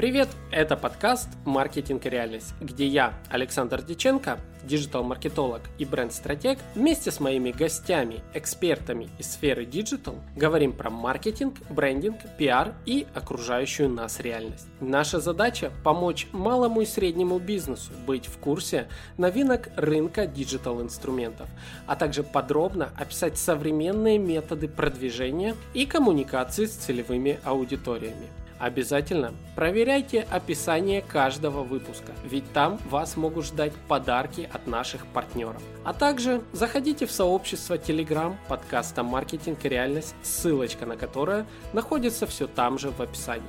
[0.00, 0.30] Привет!
[0.50, 7.50] Это подкаст «Маркетинг и реальность», где я, Александр Диченко, диджитал-маркетолог и бренд-стратег, вместе с моими
[7.50, 14.66] гостями, экспертами из сферы диджитал, говорим про маркетинг, брендинг, пиар и окружающую нас реальность.
[14.80, 18.88] Наша задача– помочь малому и среднему бизнесу быть в курсе
[19.18, 21.50] новинок рынка диджитал-инструментов,
[21.86, 28.28] а также подробно описать современные методы продвижения и коммуникации с целевыми аудиториями.
[28.60, 35.62] Обязательно проверяйте описание каждого выпуска, ведь там вас могут ждать подарки от наших партнеров.
[35.82, 42.46] А также заходите в сообщество Telegram подкаста «Маркетинг и реальность», ссылочка на которое находится все
[42.46, 43.48] там же в описании.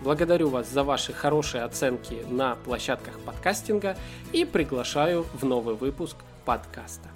[0.00, 3.96] Благодарю вас за ваши хорошие оценки на площадках подкастинга
[4.32, 7.08] и приглашаю в новый выпуск подкаста.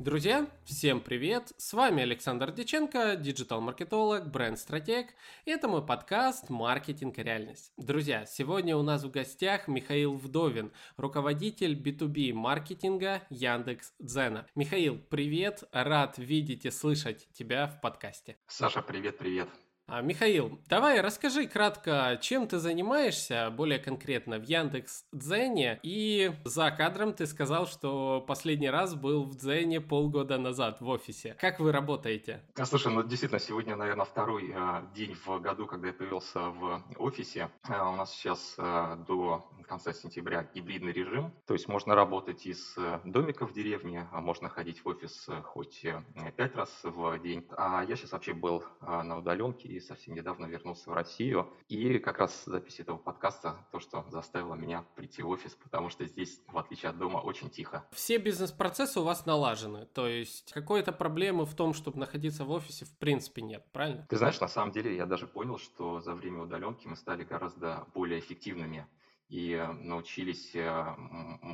[0.00, 1.52] Друзья, всем привет!
[1.58, 5.08] С вами Александр Диченко, диджитал-маркетолог, бренд-стратег.
[5.44, 7.74] И это мой подкаст «Маркетинг и реальность».
[7.76, 14.46] Друзья, сегодня у нас в гостях Михаил Вдовин, руководитель B2B маркетинга Яндекс Дзена.
[14.54, 15.64] Михаил, привет!
[15.70, 18.38] Рад видеть и слышать тебя в подкасте.
[18.46, 19.50] Саша, привет-привет!
[19.92, 25.80] А, Михаил, давай расскажи кратко, чем ты занимаешься, более конкретно в Яндекс Дзене.
[25.82, 31.36] И за кадром ты сказал, что последний раз был в Дзене полгода назад в офисе.
[31.40, 32.40] Как вы работаете?
[32.62, 37.50] Слушай, ну действительно, сегодня, наверное, второй а, день в году, когда я появился в офисе.
[37.64, 41.32] А, у нас сейчас а, до конца сентября гибридный режим.
[41.46, 45.42] То есть можно работать из э, домика в деревне, а можно ходить в офис э,
[45.42, 46.02] хоть э,
[46.36, 47.46] пять раз в день.
[47.56, 51.52] А я сейчас вообще был на удаленке и совсем недавно вернулся в Россию.
[51.68, 56.04] И как раз запись этого подкаста то, что заставило меня прийти в офис, потому что
[56.06, 57.86] здесь, в отличие от дома, очень тихо.
[57.92, 59.86] Все бизнес-процессы у вас налажены.
[59.86, 64.06] То есть какой-то проблемы в том, чтобы находиться в офисе, в принципе нет, правильно?
[64.08, 67.86] Ты знаешь, на самом деле я даже понял, что за время удаленки мы стали гораздо
[67.94, 68.86] более эффективными
[69.28, 70.96] и научились э,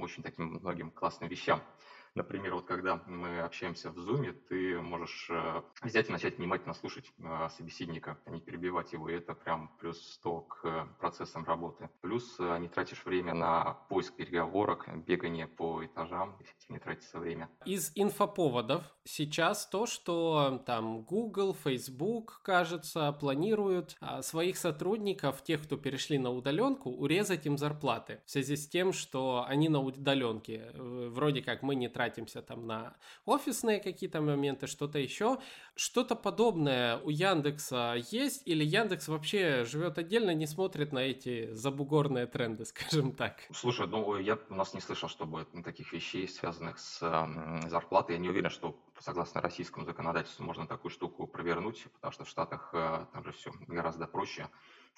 [0.01, 1.61] очень таким многим классным вещам.
[2.17, 7.13] Например, вот когда мы общаемся в Zoom, ты можешь э, взять и начать внимательно слушать
[7.19, 11.91] э, собеседника, а не перебивать его, и это прям плюс 100 к процессам работы.
[12.01, 17.51] Плюс э, не тратишь время на поиск переговорок, бегание по этажам, эффективнее тратится время.
[17.67, 25.77] Из инфоповодов сейчас то, что там Google, Facebook, кажется, планируют а, своих сотрудников, тех, кто
[25.77, 30.71] перешли на удаленку, урезать им зарплаты в связи с тем, что они на удаленке.
[30.75, 32.95] Вроде как мы не тратим тратимся там на
[33.25, 35.39] офисные какие-то моменты, что-то еще.
[35.75, 42.27] Что-то подобное у Яндекса есть или Яндекс вообще живет отдельно, не смотрит на эти забугорные
[42.27, 43.41] тренды, скажем так?
[43.53, 48.21] Слушай, ну я у нас не слышал, чтобы таких вещей, связанных с э, зарплатой, я
[48.21, 53.07] не уверен, что согласно российскому законодательству можно такую штуку провернуть, потому что в Штатах э,
[53.13, 54.49] там же все гораздо проще.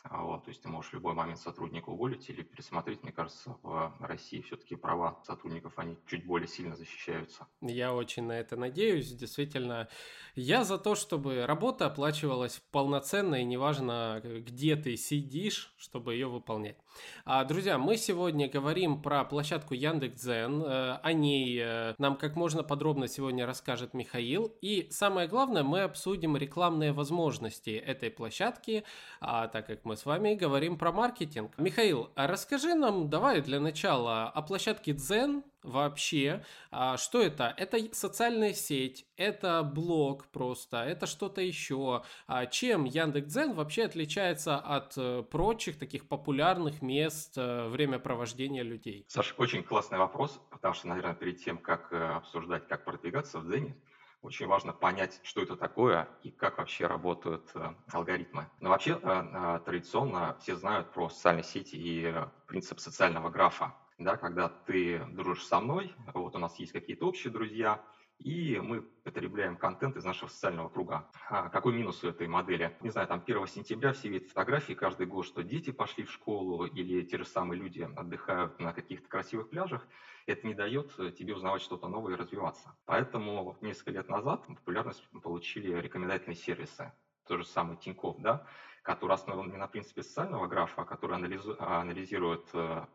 [0.04, 3.02] А, вот, то есть ты можешь в любой момент сотрудника уволить или пересмотреть.
[3.02, 7.46] Мне кажется, в России все-таки права сотрудников, они чуть более сильно защищаются.
[7.60, 9.12] Я очень на это надеюсь.
[9.12, 9.88] Действительно,
[10.34, 16.76] я за то, чтобы работа оплачивалась полноценно и неважно, где ты сидишь, чтобы ее выполнять.
[17.24, 20.62] А, друзья, мы сегодня говорим про площадку Яндекс.Дзен.
[20.62, 24.56] Э, о ней э, нам как можно подробно сегодня расскажет Михаил.
[24.60, 28.84] И самое главное, мы обсудим рекламные возможности этой площадки,
[29.20, 31.52] а, так как мы с вами говорим про маркетинг.
[31.58, 36.44] Михаил, а расскажи нам, давай для начала, о площадке Дзен, вообще.
[36.70, 37.54] А, что это?
[37.56, 42.02] Это социальная сеть, это блог просто, это что-то еще.
[42.26, 49.04] А, чем Яндекс.Дзен вообще отличается от э, прочих таких популярных мест э, времяпровождения людей?
[49.08, 53.48] Саша, очень классный вопрос, потому что, наверное, перед тем, как э, обсуждать, как продвигаться в
[53.48, 53.76] Дзене,
[54.20, 57.52] очень важно понять, что это такое и как вообще работают
[57.92, 58.48] алгоритмы.
[58.58, 62.12] Но вообще традиционно все знают про социальные сети и
[62.48, 67.32] принцип социального графа да, когда ты дружишь со мной, вот у нас есть какие-то общие
[67.32, 67.84] друзья,
[68.18, 71.08] и мы потребляем контент из нашего социального круга.
[71.28, 72.76] А какой минус у этой модели?
[72.80, 76.64] Не знаю, там 1 сентября все видят фотографии каждый год, что дети пошли в школу
[76.64, 79.86] или те же самые люди отдыхают на каких-то красивых пляжах.
[80.26, 82.76] Это не дает тебе узнавать что-то новое и развиваться.
[82.86, 86.92] Поэтому несколько лет назад популярность получили рекомендательные сервисы.
[87.26, 88.46] То же самое Тинькофф, да,
[88.88, 92.86] который основан не на принципе социального графа, а который анализирует э,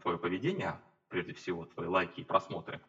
[0.00, 2.80] твое поведение, прежде всего твои лайки и просмотры,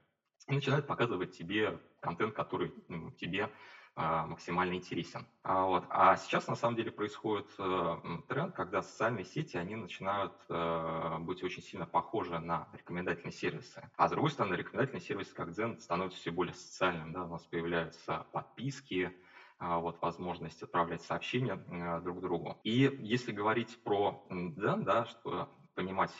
[0.47, 2.71] и начинает показывать тебе контент, который
[3.19, 3.49] тебе
[3.95, 5.25] а, максимально интересен.
[5.41, 5.85] А, вот.
[5.89, 7.97] а сейчас на самом деле происходит э,
[8.27, 13.89] тренд, когда социальные сети они начинают э, быть очень сильно похожи на рекомендательные сервисы.
[13.97, 17.11] А с другой стороны, рекомендательные сервисы, как Zen, становятся все более социальным.
[17.11, 17.23] Да?
[17.23, 19.30] У нас появляются подписки, а,
[19.61, 21.55] вот, возможность отправлять сообщения
[22.01, 22.57] друг другу.
[22.63, 26.11] И если говорить про Дзен, да, что понимать,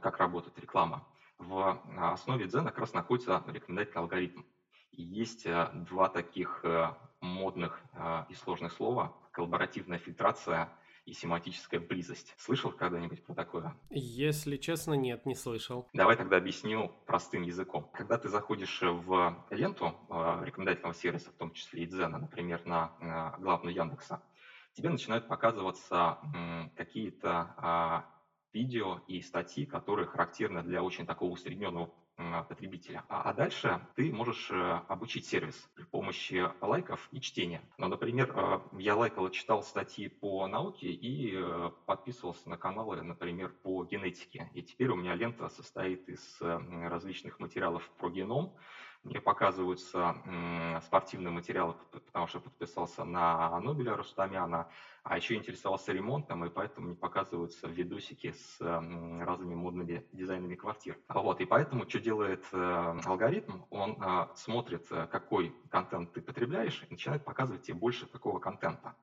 [0.00, 1.04] как работает реклама,
[1.38, 4.42] в основе Дзен как раз находится рекомендательный алгоритм.
[4.92, 6.64] И есть два таких
[7.20, 7.82] модных
[8.28, 10.72] и сложных слова– коллаборативная фильтрация–
[11.04, 12.34] и семантическая близость.
[12.38, 13.76] Слышал когда-нибудь про такое?
[13.90, 15.88] Если честно, нет, не слышал.
[15.92, 17.90] Давай тогда объясню простым языком.
[17.92, 22.92] Когда ты заходишь в ленту э, рекомендательного сервиса, в том числе и Дзена, например, на
[23.00, 24.22] э, главную Яндекса,
[24.74, 26.18] тебе начинают показываться
[26.76, 28.06] какие-то а,
[28.52, 31.92] видео и статьи, которые характерны для очень такого усредненного
[32.48, 33.04] потребителя.
[33.08, 37.62] А, а дальше ты можешь э, обучить сервис при помощи лайков и чтения.
[37.78, 43.02] Ну, например, э, я лайкал и читал статьи по науке и э, подписывался на каналы,
[43.02, 44.50] например, по генетике.
[44.54, 48.54] И теперь у меня лента состоит из различных материалов про геном,
[49.04, 50.16] мне показываются
[50.84, 54.68] спортивные материалы, потому что подписался на Нобеля Рустамяна,
[55.02, 60.96] а еще интересовался ремонтом, и поэтому мне показываются видосики с разными модными дизайнами квартир.
[61.08, 63.62] Вот, и поэтому что делает э, алгоритм?
[63.70, 68.94] Он э, смотрит, э, какой контент ты потребляешь, и начинает показывать тебе больше такого контента.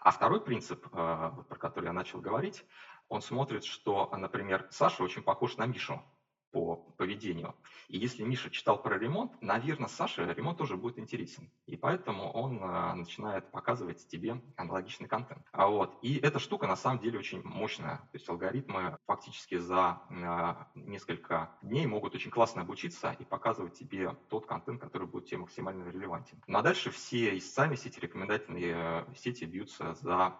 [0.00, 2.64] А второй принцип, про который я начал говорить,
[3.08, 6.00] он смотрит, что, например, Саша очень похож на Мишу
[6.50, 7.54] по поведению.
[7.88, 11.50] И если Миша читал про ремонт, наверное, Саше ремонт тоже будет интересен.
[11.66, 15.46] И поэтому он э, начинает показывать тебе аналогичный контент.
[15.52, 15.98] А вот.
[16.02, 17.96] И эта штука на самом деле очень мощная.
[17.96, 24.16] То есть алгоритмы фактически за э, несколько дней могут очень классно обучиться и показывать тебе
[24.28, 26.42] тот контент, который будет тебе максимально релевантен.
[26.46, 30.36] Ну а дальше все и социальные сети, рекомендательные э, сети бьются за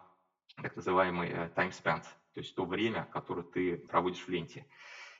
[0.56, 2.02] так называемый time spent,
[2.34, 4.66] то есть то время, которое ты проводишь в ленте.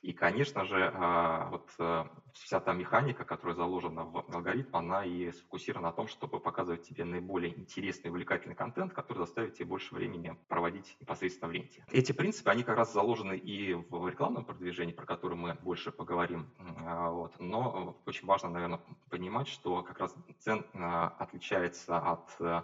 [0.01, 5.31] И, конечно же, а, вот э, вся та механика, которая заложена в алгоритм, она и
[5.31, 9.93] сфокусирована на том, чтобы показывать тебе наиболее интересный и увлекательный контент, который заставит тебе больше
[9.93, 11.83] времени проводить непосредственно в ленте.
[11.91, 16.49] Эти принципы, они как раз заложены и в рекламном продвижении, про которое мы больше поговорим.
[16.85, 17.33] А, вот.
[17.39, 18.79] Но очень важно, наверное,
[19.09, 22.61] понимать, что как раз цен а, отличается от э,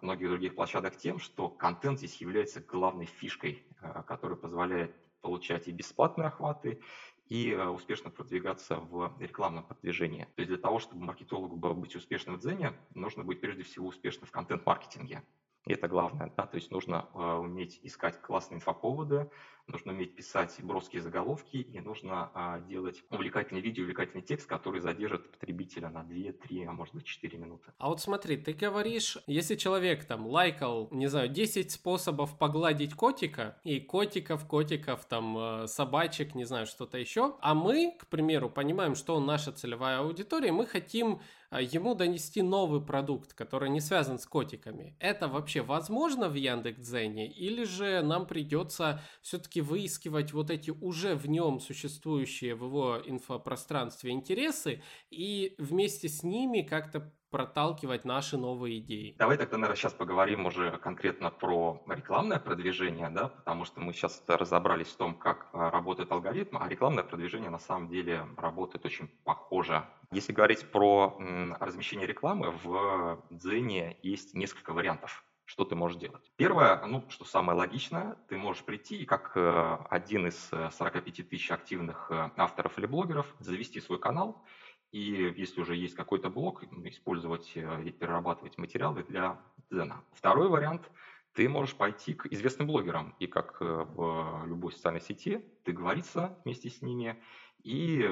[0.00, 4.94] многих других площадок тем, что контент здесь является главной фишкой, э, которая позволяет
[5.28, 6.80] получать и бесплатные охваты,
[7.28, 10.24] и э, успешно продвигаться в рекламном продвижении.
[10.36, 14.26] То есть для того, чтобы маркетологу быть успешным в Дзене, нужно быть прежде всего успешным
[14.26, 15.22] в контент-маркетинге.
[15.66, 19.30] И это главное, да, то есть нужно э, уметь искать классные инфоповоды,
[19.68, 25.30] нужно уметь писать броские заголовки и нужно э, делать увлекательный видео, увлекательный текст, который задержит
[25.30, 27.72] потребителя на 2, 3, а может быть 4 минуты.
[27.78, 33.58] А вот смотри, ты говоришь, если человек там лайкал, не знаю, 10 способов погладить котика,
[33.64, 38.94] и котиков, котиков, там, э, собачек, не знаю, что-то еще, а мы, к примеру, понимаем,
[38.94, 41.20] что он наша целевая аудитория, мы хотим
[41.50, 44.94] а, ему донести новый продукт, который не связан с котиками.
[44.98, 51.28] Это вообще возможно в Яндекс.Дзене или же нам придется все-таки выискивать вот эти уже в
[51.28, 59.14] нем существующие в его инфопространстве интересы и вместе с ними как-то проталкивать наши новые идеи.
[59.18, 64.22] Давай тогда, наверное, сейчас поговорим уже конкретно про рекламное продвижение, да, потому что мы сейчас
[64.26, 69.08] разобрались в том, как а, работает алгоритм, а рекламное продвижение на самом деле работает очень
[69.24, 69.84] похоже.
[70.10, 71.18] Если говорить про
[71.60, 76.30] размещение рекламы, в Дзене есть несколько вариантов что ты можешь делать.
[76.36, 81.50] Первое, ну, что самое логичное, ты можешь прийти и как э, один из 45 тысяч
[81.50, 84.44] активных э, авторов или блогеров завести свой канал
[84.92, 89.40] и если уже есть какой-то блок, использовать э, и перерабатывать материалы для
[89.70, 90.04] Дзена.
[90.12, 90.90] Второй вариант–
[91.32, 96.38] ты можешь пойти к известным блогерам, и как э, в любой социальной сети, ты договориться
[96.44, 97.22] вместе с ними,
[97.62, 98.02] и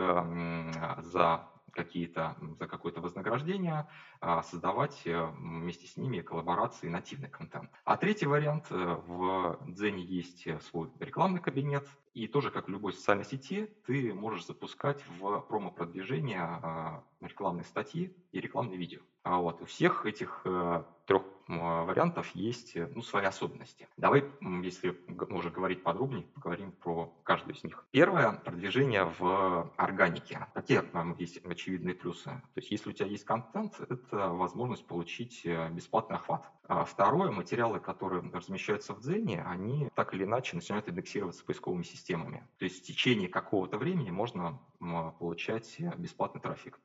[0.99, 3.87] за какие-то, за какое-то вознаграждение
[4.21, 7.71] а, создавать э, вместе с ними коллаборации нативный контент.
[7.85, 13.27] А третий вариант, в Дзене есть свой рекламный кабинет, и тоже, как в любой социальной
[13.27, 19.01] сети, ты можешь запускать в промо-продвижение а, рекламные статьи и рекламные видео.
[19.27, 23.89] А вот у всех этих э, трех вариантов есть э, ну, свои особенности.
[23.97, 24.25] Давай,
[24.63, 24.97] если
[25.31, 27.85] уже говорить подробнее, поговорим про каждую из них.
[27.91, 30.47] Первое– продвижение в органике.
[30.55, 30.81] Какие
[31.21, 32.27] есть очевидные плюсы?
[32.27, 36.49] То есть, если у тебя есть контент, это возможность получить э, бесплатный охват.
[36.69, 42.47] А второе– материалы, которые размещаются в Дзене, они так или иначе начинают индексироваться поисковыми системами.
[42.59, 44.61] То есть, в течение какого-то времени можно
[45.19, 46.79] получать бесплатный трафик.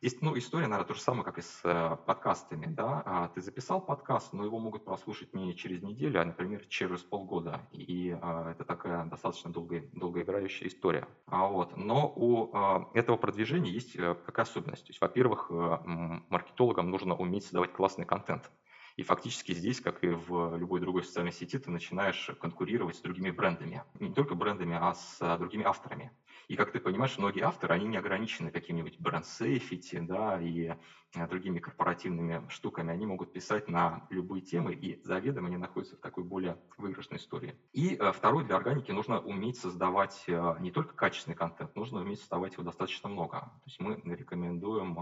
[0.00, 3.02] Здесь, ну, история, наверное, то же самое, как и с э, подкастами, да.
[3.04, 7.66] А, ты записал подкаст, но его могут прослушать не через неделю, а, например, через полгода.
[7.72, 11.08] И а, это такая достаточно долгая, долгоиграющая история.
[11.26, 14.84] А вот, но у а, этого продвижения есть а, какая особенность?
[14.84, 15.82] То есть, во-первых, а,
[16.28, 18.52] маркетологам нужно уметь создавать классный контент.
[18.98, 23.30] И фактически здесь, как и в любой другой социальной сети, ты начинаешь конкурировать с другими
[23.30, 23.84] брендами.
[24.00, 26.10] Не только брендами, а с другими авторами.
[26.48, 30.74] И как ты понимаешь, многие авторы, они не ограничены каким-нибудь бренд сейфити, да, и
[31.14, 32.90] э, другими корпоративными штуками.
[32.90, 37.54] Они могут писать на любые темы, и заведомо они находятся в такой более выигрышной истории.
[37.72, 42.18] И э, второе, для органики нужно уметь создавать э, не только качественный контент, нужно уметь
[42.18, 43.40] создавать его достаточно много.
[43.40, 44.98] То есть мы рекомендуем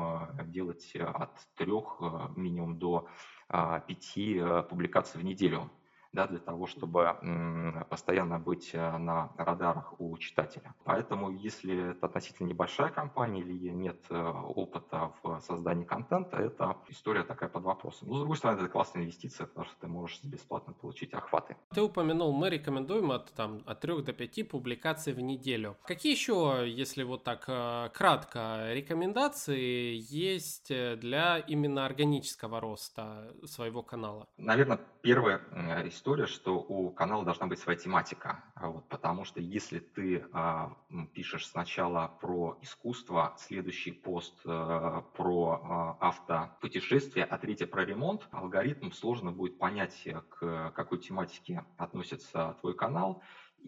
[0.50, 2.02] делать от трех
[2.36, 3.08] минимум до
[3.86, 5.70] пяти публикаций в неделю
[6.16, 7.14] да, для того, чтобы
[7.90, 10.74] постоянно быть э, на радарах у читателя.
[10.84, 17.22] Поэтому, если это относительно небольшая компания или нет э, опыта в создании контента, это история
[17.22, 18.08] такая под вопросом.
[18.08, 21.56] Но, с другой стороны, это классная инвестиция, потому что ты можешь бесплатно получить охваты.
[21.74, 25.76] Ты упомянул, мы рекомендуем от, там, от 3 до 5 публикаций в неделю.
[25.84, 34.26] Какие еще, если вот так э, кратко, рекомендации есть для именно органического роста своего канала?
[34.38, 35.40] Наверное, первая
[35.84, 38.44] история, что у канала должна быть своя тематика.
[38.54, 40.76] А вот, потому что если ты а,
[41.12, 48.92] пишешь сначала про искусство, следующий пост а, про а, автопутешествие, а третий про ремонт, алгоритм
[48.92, 53.20] сложно будет понять, э, к какой тематике относится твой канал,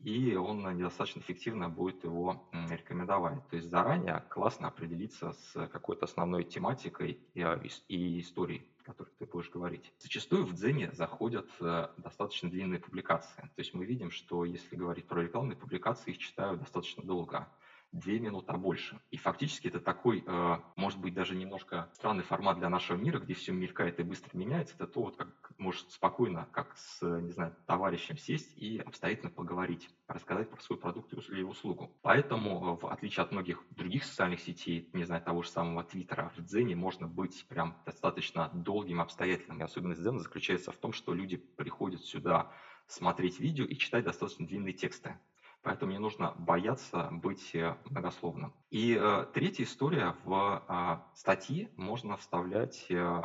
[0.04, 3.46] и он недостаточно эффективно будет его рекомендовать.
[3.48, 9.50] То есть заранее классно определиться с какой-то основной тематикой и, а, историей которых ты будешь
[9.50, 9.92] говорить.
[9.98, 13.42] Зачастую в Дзене заходят э, достаточно длинные публикации.
[13.42, 17.46] То есть мы видим, что если говорить про рекламные публикации, их читают достаточно долго
[17.92, 19.00] две минуты, а больше.
[19.10, 23.34] И фактически это такой, э, может быть, даже немножко странный формат для нашего мира, где
[23.34, 24.74] все мелькает и быстро меняется.
[24.76, 25.28] Это то, вот как
[25.58, 31.12] может спокойно, как с, не знаю, товарищем сесть и обстоятельно поговорить, рассказать про свой продукт
[31.12, 31.90] или услугу.
[32.02, 36.40] Поэтому, в отличие от многих других социальных сетей, не знаю, того же самого Твиттера, в
[36.42, 39.60] Дзене можно быть прям достаточно долгим, обстоятельным.
[39.60, 42.46] И особенность Дзена заключается в том, что люди приходят сюда
[42.86, 45.18] смотреть видео и читать достаточно длинные тексты.
[45.62, 48.54] Поэтому не нужно бояться быть э, многословным.
[48.70, 50.14] И э, третья история.
[50.24, 53.22] В э, статьи можно вставлять э,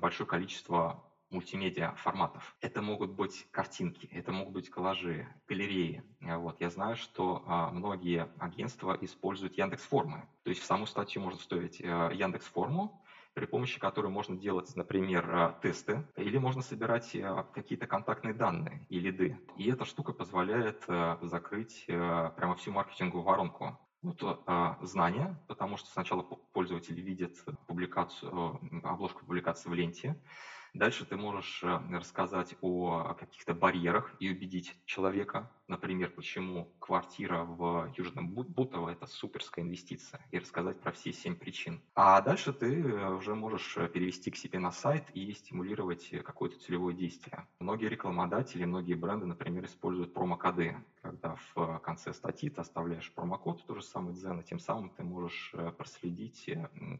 [0.00, 1.02] большое количество
[1.34, 2.56] мультимедиа форматов.
[2.60, 6.02] Это могут быть картинки, это могут быть коллажи, галереи.
[6.20, 6.60] Вот.
[6.60, 10.28] Я знаю, что а, многие агентства используют Яндекс Формы.
[10.44, 13.03] То есть в саму статью можно вставить а, Яндекс Форму,
[13.34, 18.86] при помощи которой можно делать, например, э, тесты, или можно собирать э, какие-то контактные данные
[18.88, 19.38] и лиды.
[19.56, 23.78] И эта штука позволяет э, закрыть прямо всю маркетинговую воронку.
[24.02, 24.20] Вот
[24.82, 30.20] знания, потому что сначала пользователь видит публикацию, обложку публикации в ленте,
[30.74, 38.28] Дальше ты можешь рассказать о каких-то барьерах и убедить человека, например, почему квартира в Южном
[38.28, 41.82] Бутово– это суперская инвестиция, и рассказать про все семь причин.
[41.94, 46.58] А дальше ты э, уже можешь э, перевести к себе на сайт и стимулировать какое-то
[46.58, 47.46] целевое действие.
[47.58, 53.74] Многие рекламодатели, многие бренды, например, используют промокоды, когда в конце статьи ты оставляешь промокод, то
[53.74, 56.50] же самое Дзен, и тем самым ты можешь э, проследить,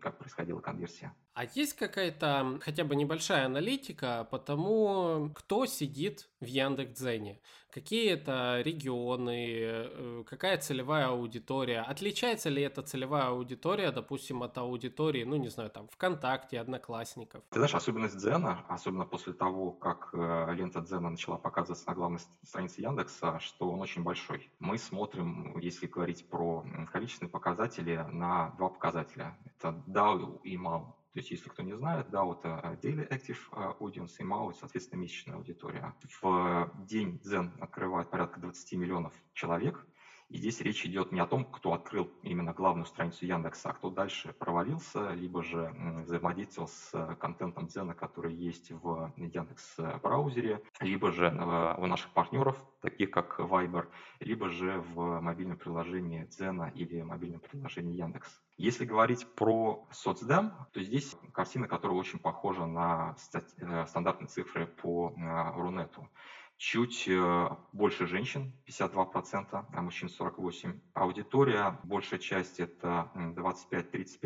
[0.00, 1.14] как происходила конверсия.
[1.34, 7.40] А есть какая-то хотя бы небольшая аналитика по тому, кто сидит в Яндекс.Дзене?
[7.74, 11.80] Какие это регионы, э, какая целевая аудитория?
[11.80, 17.42] Отличается ли эта целевая аудитория, допустим, от аудитории, ну, не знаю, там, ВКонтакте, Одноклассников?
[17.50, 22.20] Ты знаешь, особенность Дзена, особенно после того, как э, лента Дзена начала показываться на главной
[22.44, 24.48] странице Яндекса, что он очень большой.
[24.60, 29.36] Мы смотрим, если говорить про количественные показатели, на два показателя.
[29.46, 30.94] Это DAO и MAU.
[31.14, 35.36] То есть, если кто не знает, DAO– это Daily Active Audience, и MAU– соответственно, месячная
[35.36, 35.94] аудитория.
[36.20, 39.86] В день Zen открывает порядка 20 миллионов человек,
[40.28, 43.90] и здесь речь идет не о том, кто открыл именно главную страницу Яндекса, а кто
[43.90, 51.26] дальше провалился, либо же взаимодействовал с контентом Дзена, который есть в Яндекс браузере, либо же
[51.26, 53.86] э, у наших партнеров, таких как Viber,
[54.20, 58.40] либо же в мобильном приложении Дзена или мобильном приложении Яндекс.
[58.56, 65.12] Если говорить про соцдем, то здесь картина, которая очень похожа на э, стандартные цифры по
[65.16, 66.08] э, Рунету
[66.56, 70.80] чуть э, больше женщин, 52%, а мужчин 48%.
[70.94, 74.20] Аудитория, большая часть это 25-35%,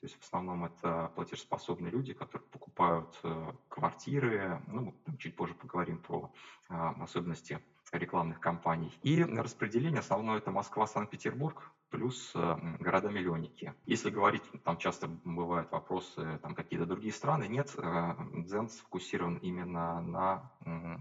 [0.00, 4.62] то есть в основном это платежеспособные люди, которые покупают э, квартиры.
[4.68, 6.32] Ну, чуть позже поговорим про
[6.70, 7.60] а, особенности
[7.92, 8.96] рекламных кампаний.
[9.02, 13.74] И распределение основное это Москва, Санкт-Петербург, плюс города-миллионники.
[13.86, 20.52] Если говорить, там часто бывают вопросы, там какие-то другие страны, нет, Дзен сфокусирован именно на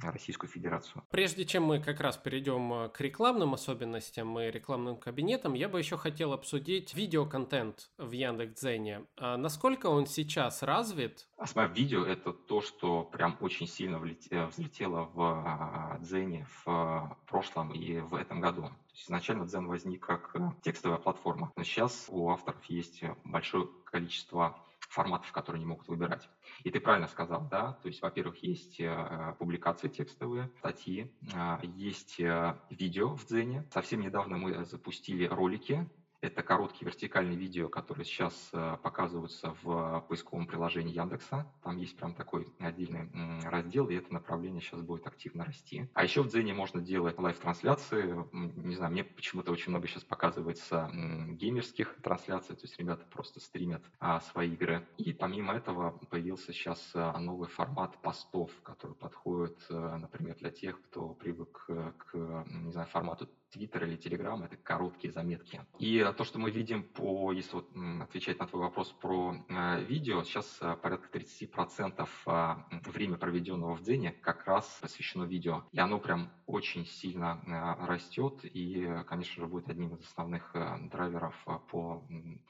[0.01, 1.03] Российскую Федерацию.
[1.11, 5.97] Прежде чем мы как раз перейдем к рекламным особенностям и рекламным кабинетам, я бы еще
[5.97, 9.05] хотел обсудить видеоконтент в Яндекс.Дзене.
[9.17, 11.27] А насколько он сейчас развит?
[11.37, 18.15] А видео– это то, что прям очень сильно взлетело в Дзене в прошлом и в
[18.15, 18.69] этом году.
[19.05, 25.31] Изначально Дзен возник как э, текстовая платформа, но сейчас у авторов есть большое количество форматов,
[25.31, 26.29] которые они могут выбирать.
[26.63, 32.19] И ты правильно сказал, да, то есть, во-первых, есть э, публикации текстовые, статьи, э, есть
[32.19, 33.67] э, видео в Дзене.
[33.71, 35.87] Совсем недавно мы запустили ролики
[36.21, 41.49] это короткие вертикальные видео, которые сейчас э, показываются в поисковом приложении Яндекса.
[41.63, 43.09] Там есть прям такой отдельный
[43.49, 45.89] раздел, и это направление сейчас будет активно расти.
[45.93, 48.15] А еще в Дзене можно делать live-трансляции.
[48.31, 53.83] Не знаю, мне почему-то очень много сейчас показывается геймерских трансляций, то есть ребята просто стримят
[53.99, 54.87] а, свои игры.
[54.97, 60.81] И помимо этого появился сейчас э, новый формат постов, который подходит, э, например, для тех,
[60.81, 65.61] кто привык к, не знаю, формату Твиттер или Телеграм– это короткие заметки.
[65.79, 67.69] И то, что мы видим по, если вот
[68.01, 73.81] отвечать на твой вопрос про э, видео, сейчас э, порядка 30% э, времени, проведенного в
[73.81, 75.63] Дзене, как раз посвящено видео.
[75.71, 77.41] И оно прям очень сильно
[77.87, 80.55] растет и, конечно же, будет одним из основных
[80.91, 81.35] драйверов
[81.71, 82.03] по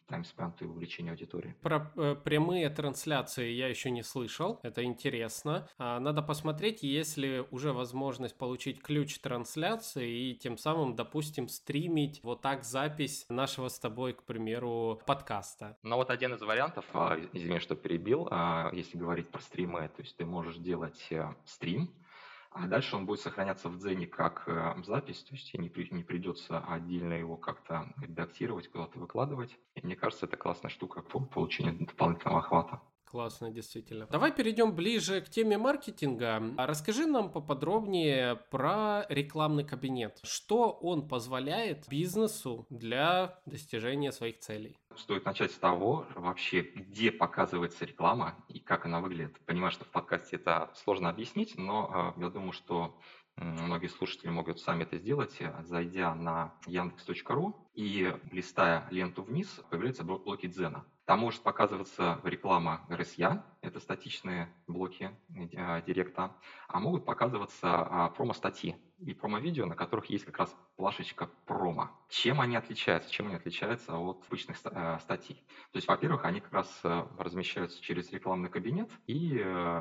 [0.09, 1.55] таймспенту и увеличению аудитории.
[1.61, 1.79] Про
[2.23, 5.67] прямые трансляции я еще не слышал, это интересно.
[5.77, 12.19] А, надо посмотреть, есть ли уже возможность получить ключ трансляции и тем самым допустим, стримить
[12.23, 15.77] вот так запись нашего с тобой, к примеру, подкаста.
[15.81, 20.01] Ну вот один из вариантов, а, извини, что перебил, а, если говорить про стримы, то
[20.01, 21.89] есть ты можешь делать э, стрим,
[22.51, 26.03] а дальше он будет сохраняться в Дзене как э, запись, то есть не, при, не
[26.03, 29.57] придется отдельно его как-то редактировать, куда-то выкладывать.
[29.75, 32.81] И мне кажется, это классная штука по получению дополнительного охвата.
[33.09, 34.05] Классно, действительно.
[34.05, 36.43] Давай перейдем ближе к теме маркетинга.
[36.57, 40.19] Расскажи нам поподробнее про рекламный кабинет.
[40.21, 44.77] Что он позволяет бизнесу для достижения своих целей?
[44.95, 49.39] Стоит начать с того, вообще, где показывается реклама и как она выглядит.
[49.45, 52.95] Понимаю, что в подкасте это сложно объяснить, но э, я думаю, что
[53.41, 60.47] многие слушатели могут сами это сделать, зайдя на yandex.ru и листая ленту вниз, появляются блоки
[60.47, 60.85] Дзена.
[61.05, 66.35] Там может показываться реклама RSA, это статичные блоки э, директа,
[66.67, 71.89] а могут показываться а, промо-статьи и промо-видео, на которых есть как раз плашечка промо.
[72.09, 73.11] Чем они отличаются?
[73.11, 75.43] Чем они отличаются от обычных э, статей?
[75.71, 79.29] То есть, во-первых, они как раз э, размещаются через рекламный кабинет и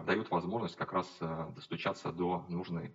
[0.06, 1.06] дают возможность как раз
[1.54, 2.92] достучаться до нужной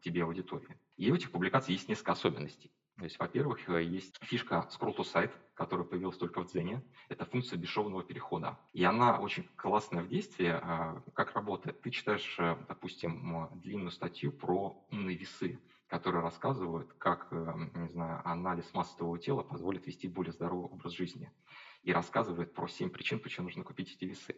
[0.00, 0.78] тебе аудитории.
[0.96, 2.70] И у этих публикаций есть несколько особенностей.
[3.02, 6.84] То есть, во-первых, э, есть фишка Scroll to Site, которая появилась только в Дзене.
[7.08, 8.60] Это функция бесшовного перехода.
[8.72, 10.46] И она очень классная в действии.
[10.46, 11.80] А, как работает?
[11.80, 18.22] Ты читаешь, э, допустим, длинную статью про умные весы, которые рассказывают, как, э, не знаю,
[18.24, 21.28] анализ массы твоего тела позволит вести более здоровый образ жизни.
[21.82, 24.36] И рассказывает про 7 причин, почему нужно купить эти весы.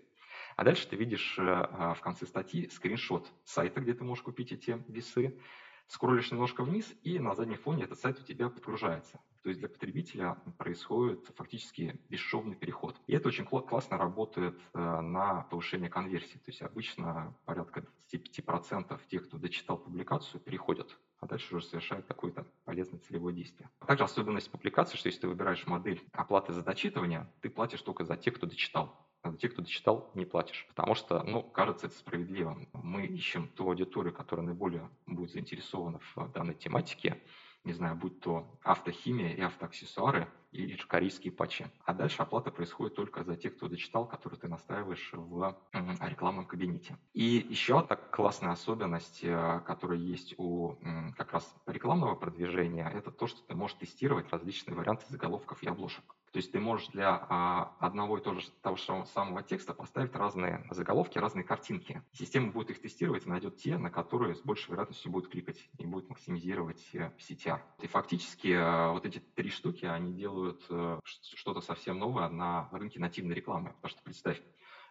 [0.56, 5.38] А дальше ты видишь в конце статьи скриншот сайта, где ты можешь купить эти весы,
[5.86, 9.20] скроллишь немножко вниз, и на заднем фоне этот сайт у тебя подгружается.
[9.42, 12.96] То есть для потребителя происходит фактически бесшовный переход.
[13.06, 16.38] И это очень классно работает э, на повышение конверсии.
[16.38, 22.46] То есть обычно порядка 25% тех, кто дочитал публикацию, переходят, а дальше уже совершают какое-то
[22.64, 23.68] полезное целевое действие.
[23.86, 28.16] Также особенность публикации, что если ты выбираешь модель оплаты за дочитывание, ты платишь только за
[28.16, 30.66] тех, кто дочитал а за тех, кто дочитал, не платишь.
[30.68, 32.68] Потому что, ну, кажется это справедливым.
[32.72, 37.22] Мы ищем ту аудиторию, которая наиболее будет заинтересована в данной тематике,
[37.64, 41.66] не знаю, будь то автохимия и автоаксессуары, или же корейские патчи.
[41.84, 45.56] А дальше оплата происходит только за тех, кто дочитал, который ты настраиваешь в
[46.00, 46.96] рекламном кабинете.
[47.12, 50.76] И еще так классная особенность, э, которая есть у
[51.16, 56.14] как раз рекламного продвижения, это то, что ты можешь тестировать различные варианты заголовков и обложек.
[56.34, 60.16] То есть ты можешь для а, одного и того же, того же самого текста поставить
[60.16, 62.02] разные заголовки, разные картинки.
[62.12, 66.08] Система будет их тестировать найдет те, на которые с большей вероятностью будет кликать и будет
[66.08, 67.60] максимизировать э, CTR.
[67.82, 72.98] И фактически э, вот эти три штуки, они делают э, что-то совсем новое на рынке
[72.98, 73.68] нативной рекламы.
[73.74, 74.42] Потому что представь,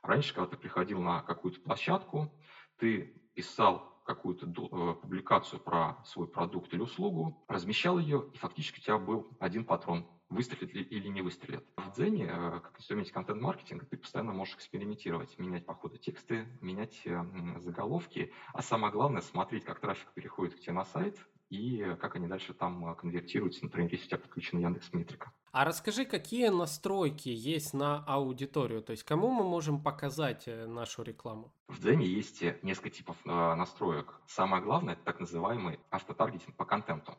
[0.01, 2.31] раньше, когда ты приходил на какую-то площадку,
[2.77, 4.47] ты писал какую-то
[5.01, 10.07] публикацию про свой продукт или услугу, размещал ее, и фактически у тебя был один патрон
[10.29, 11.65] выстрелит ли или не выстрелит.
[11.77, 17.01] В Дзене, э, как инструменте контент-маркетинга, ты постоянно можешь экспериментировать, менять по ходу тексты, менять
[17.05, 17.23] э,
[17.59, 22.27] заголовки, а самое главное смотреть, как трафик переходит к тебе на сайт и как они
[22.27, 25.31] дальше там э, конвертируются, например, если у тебя подключена Яндекс Метрика.
[25.51, 28.81] А расскажи, какие настройки есть на аудиторию?
[28.81, 31.53] То есть кому мы можем показать э, нашу рекламу?
[31.67, 34.19] В Дзене есть э, несколько типов э, настроек.
[34.25, 37.15] Самое главное– это так называемый автотаргетинг по контенту.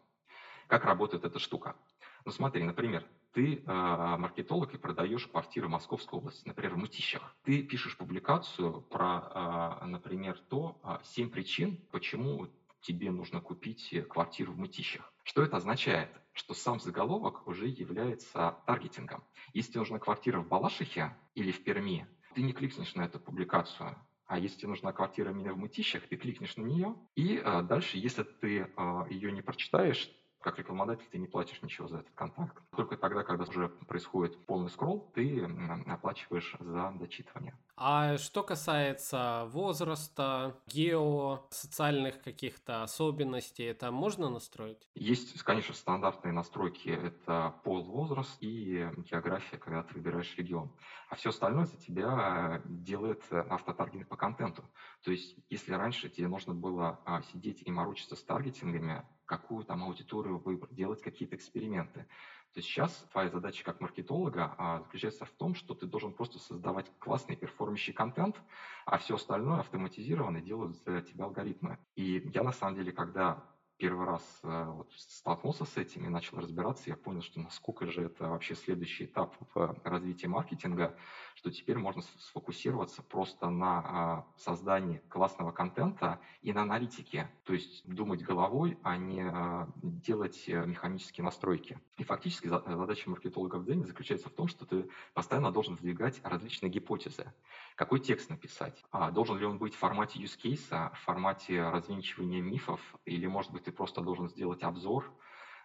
[0.66, 1.76] Как работает эта штука?
[2.24, 7.34] Ну смотри, например, ты э, маркетолог и продаешь квартиры Московской области, например, в Мытищах.
[7.42, 12.48] Ты пишешь публикацию про, э, например, то, э, 7 причин, почему
[12.80, 15.12] тебе нужно купить квартиру в Мытищах.
[15.24, 16.10] Что это означает?
[16.32, 19.24] Что сам заголовок уже является таргетингом.
[19.52, 23.96] Если нужна квартира в Балашихе или в Перми, ты не кликнешь на эту публикацию.
[24.26, 28.22] А если нужна квартира именно в Мытищах, ты кликнешь на нее, и э, дальше, если
[28.22, 30.10] ты э, ее не прочитаешь,
[30.44, 32.62] как рекламодатель ты не платишь ничего за этот контакт.
[32.76, 35.48] Только тогда, когда уже происходит полный скролл, ты
[35.86, 37.56] оплачиваешь за дочитывание.
[37.76, 44.88] А что касается возраста, гео, социальных каких-то особенностей, это можно настроить?
[44.94, 46.88] Есть, конечно, стандартные настройки.
[46.88, 50.70] Это пол, возраст и география, когда ты выбираешь регион.
[51.08, 54.70] А все остальное за тебя делает автотаргетинг по контенту.
[55.02, 59.82] То есть, если раньше тебе нужно было а, сидеть и морочиться с таргетингами, какую там
[59.82, 62.06] аудиторию выбрать, делать какие-то эксперименты.
[62.54, 66.38] То есть сейчас твоя задача как маркетолога а, заключается в том, что ты должен просто
[66.38, 68.40] создавать классный перформящий контент,
[68.86, 71.78] а все остальное автоматизированно делают за тебя алгоритмы.
[71.96, 73.42] И я на самом деле, когда
[73.76, 78.02] первый раз э, вот, столкнулся с этим и начал разбираться, я понял, что насколько же
[78.02, 80.96] это вообще следующий этап в развитии маркетинга,
[81.34, 87.86] что теперь можно сфокусироваться просто на а, создании классного контента и на аналитике, то есть
[87.86, 91.78] думать головой, а не а, делать э, механические настройки.
[91.98, 96.70] И фактически задача маркетолога в Дзене заключается в том, что ты постоянно должен выдвигать различные
[96.70, 97.32] гипотезы.
[97.74, 98.84] Какой текст написать?
[98.90, 103.52] А, должен ли он быть в формате use case, в формате развенчивания мифов, или, может
[103.52, 105.12] быть, ты просто должен сделать обзор,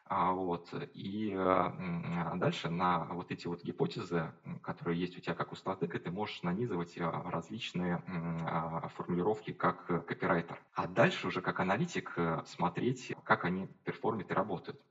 [0.10, 4.32] вот, и а, дальше на вот эти вот гипотезы,
[4.64, 8.04] которые есть у тебя как у стратега, ты можешь нанизывать а, различные
[8.96, 10.60] формулировки как копирайтер.
[10.74, 14.82] А дальше уже как аналитик э, смотреть, как они перформят и работают.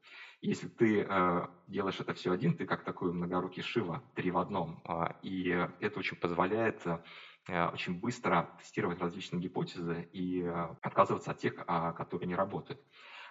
[0.40, 4.83] Если ты э, делаешь это все один, ты как такой многорукий Шива, три в одном.
[5.22, 5.48] И
[5.81, 10.42] это очень позволяет э, очень быстро тестировать различные гипотезы и
[10.83, 12.81] отказываться от тех, которые не работают.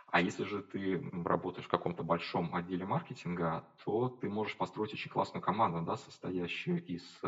[0.09, 5.11] А если же ты работаешь в каком-то большом отделе маркетинга, то ты можешь построить очень
[5.11, 7.21] классную команду, да, состоящую из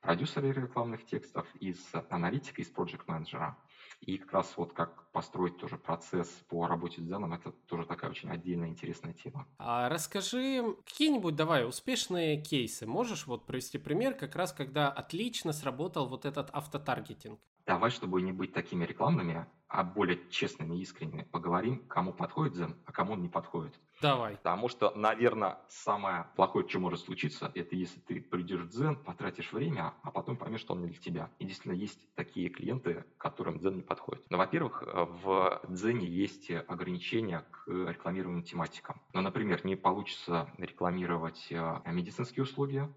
[0.00, 3.58] продюсера рекламных текстов, из аналитика, из проект-менеджера.
[4.00, 8.10] И как раз вот как построить тоже процесс по работе с Дзеном, это тоже такая
[8.10, 9.48] очень отдельная интересная тема.
[9.58, 12.86] А расскажи какие-нибудь, давай, успешные кейсы.
[12.86, 17.40] Можешь вот привести пример, как раз когда отлично сработал вот этот автотаргетинг?
[17.68, 22.74] Давай, чтобы не быть такими рекламными, а более честными и искренними, поговорим, кому подходит Дзен,
[22.86, 23.78] а кому он не подходит.
[24.00, 24.36] Давай.
[24.36, 29.52] Потому что, наверное, самое плохое, что может случиться, это если ты придешь в Дзен, потратишь
[29.52, 31.30] время, а потом поймешь, что он не для тебя.
[31.38, 34.24] И действительно есть такие клиенты, которым Дзен не подходит.
[34.30, 39.02] Но, во-первых, в Дзене есть ограничения к рекламируемым тематикам.
[39.12, 42.88] Ну, например, не получится рекламировать э, медицинские услуги,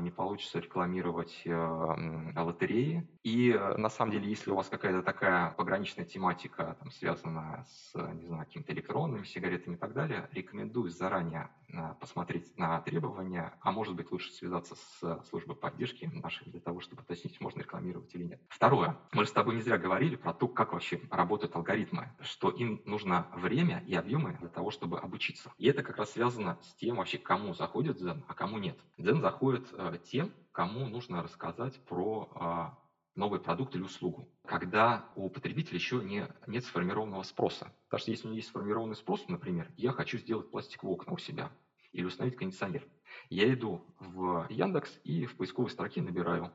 [0.00, 3.08] не получится рекламировать э, лотереи.
[3.22, 7.94] И э, на самом деле, если у вас какая-то такая пограничная тематика, там, связанная с,
[7.94, 13.70] не знаю, какими-то электронными сигаретами и так далее, рекомендую заранее э, посмотреть на требования, а
[13.70, 18.24] может быть лучше связаться с службой поддержки нашей для того, чтобы уточнить, можно рекламировать или
[18.24, 18.40] нет.
[18.48, 18.96] Второе.
[19.12, 22.82] Мы же с тобой не зря говорили про то, как вообще работают алгоритмы, что им
[22.86, 25.52] нужно время и объемы для того, чтобы обучиться.
[25.58, 28.78] И это как раз связано с тем вообще, кому заходит Дзен, а кому нет.
[28.98, 32.72] Дзен заходит Э, тем, кому нужно рассказать про а,
[33.14, 37.72] новый продукт или услугу, когда у потребителя еще не, нет сформированного спроса.
[37.88, 41.18] Потому что если у него есть сформированный спрос, например, я хочу сделать пластиковые окна у
[41.18, 41.50] себя
[41.92, 42.86] или установить кондиционер,
[43.30, 46.52] я иду в Яндекс и в поисковой строке набираю,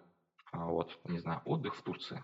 [0.51, 2.23] а, вот, не знаю, отдых в Турции.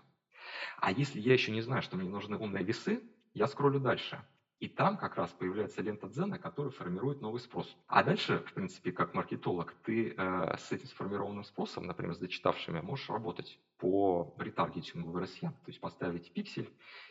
[0.76, 3.00] А если я еще не знаю, что мне нужны умные весы,
[3.34, 4.24] я скроллю дальше.
[4.60, 7.76] И там как раз появляется лента Дзена, которая формирует новый спрос.
[7.86, 12.80] А дальше, в принципе, как маркетолог, ты э, с этим сформированным спросом, например, с зачитавшими,
[12.80, 16.68] можешь работать по ретаргетингу в RSM, то есть поставить пиксель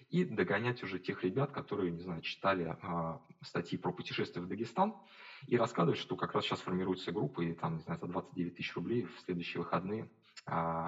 [0.10, 4.94] и догонять уже тех ребят, которые, не знаю, читали э, статьи про путешествия в Дагестан,
[5.48, 8.76] и рассказывать, что как раз сейчас формируется группа, и там, не знаю, за 29 тысяч
[8.76, 10.10] рублей в следующие выходные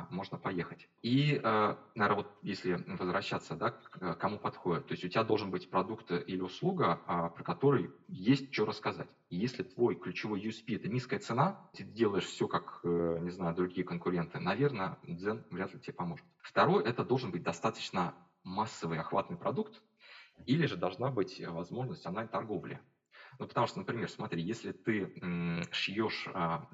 [0.09, 0.87] можно поехать.
[1.01, 5.51] И, э, наверное, вот если возвращаться, да, к кому подходит, то есть у тебя должен
[5.51, 9.09] быть продукт или услуга, а, про который есть что рассказать.
[9.29, 13.55] И если твой ключевой USP– это низкая цена, ты делаешь все, как, э, не знаю,
[13.55, 16.25] другие конкуренты, наверное, Дзен вряд ли тебе поможет.
[16.39, 19.81] Второй– это должен быть достаточно массовый охватный продукт,
[20.45, 22.79] или же должна быть возможность онлайн-торговли.
[23.37, 25.13] Ну, потому что, например, смотри, если ты
[25.71, 26.67] шьешь а,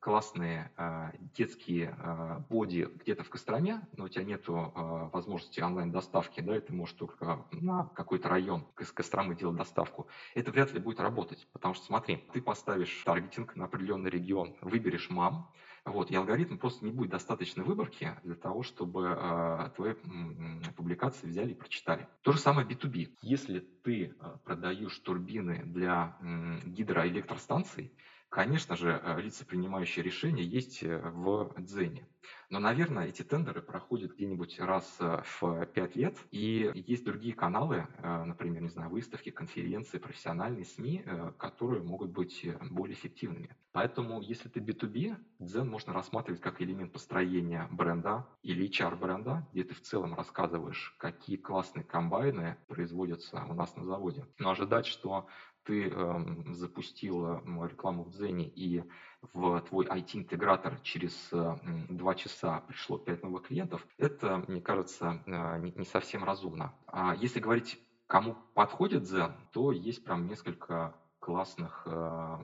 [0.00, 6.56] классные а, детские а, боди где-то в Костроме, но у тебя нет возможности онлайн-доставки, да,
[6.56, 11.00] и ты можешь только на какой-то район из Костромы делать доставку, это вряд ли будет
[11.00, 11.48] работать.
[11.52, 15.46] Потому что, смотри, ты поставишь таргетинг на определенный регион, выберешь мам,
[15.84, 21.26] вот, и алгоритм просто не будет достаточной выборки для того, чтобы э, твои м, публикации
[21.26, 22.06] взяли и прочитали.
[22.22, 23.08] То же самое B2B.
[23.20, 27.92] Если ты э, продаешь турбины для м, гидроэлектростанций,
[28.30, 32.08] Конечно же, э, лица, принимающие решения, есть э, в Дзене.
[32.54, 37.88] Но, наверное, эти тендеры проходят где-нибудь раз э, в пять лет, и есть другие каналы,
[38.00, 41.04] например, не знаю, выставки, конференции, профессиональные СМИ,
[41.36, 43.56] которые могут быть более эффективными.
[43.72, 49.74] Поэтому, если ты B2B, Дзен можно рассматривать как элемент построения бренда или HR-бренда, где ты
[49.74, 54.28] в целом рассказываешь, какие классные комбайны производятся у нас на заводе.
[54.38, 55.26] Но ожидать, что
[55.64, 58.84] ты э, запустил рекламу в Дзене и
[59.32, 61.56] в твой IT-интегратор через э,
[61.88, 66.74] два часа пришло 5 новых клиентов, это, мне кажется, э, не, совсем разумно.
[66.86, 72.36] А если говорить, кому подходит Дзен, то есть прям несколько классных э,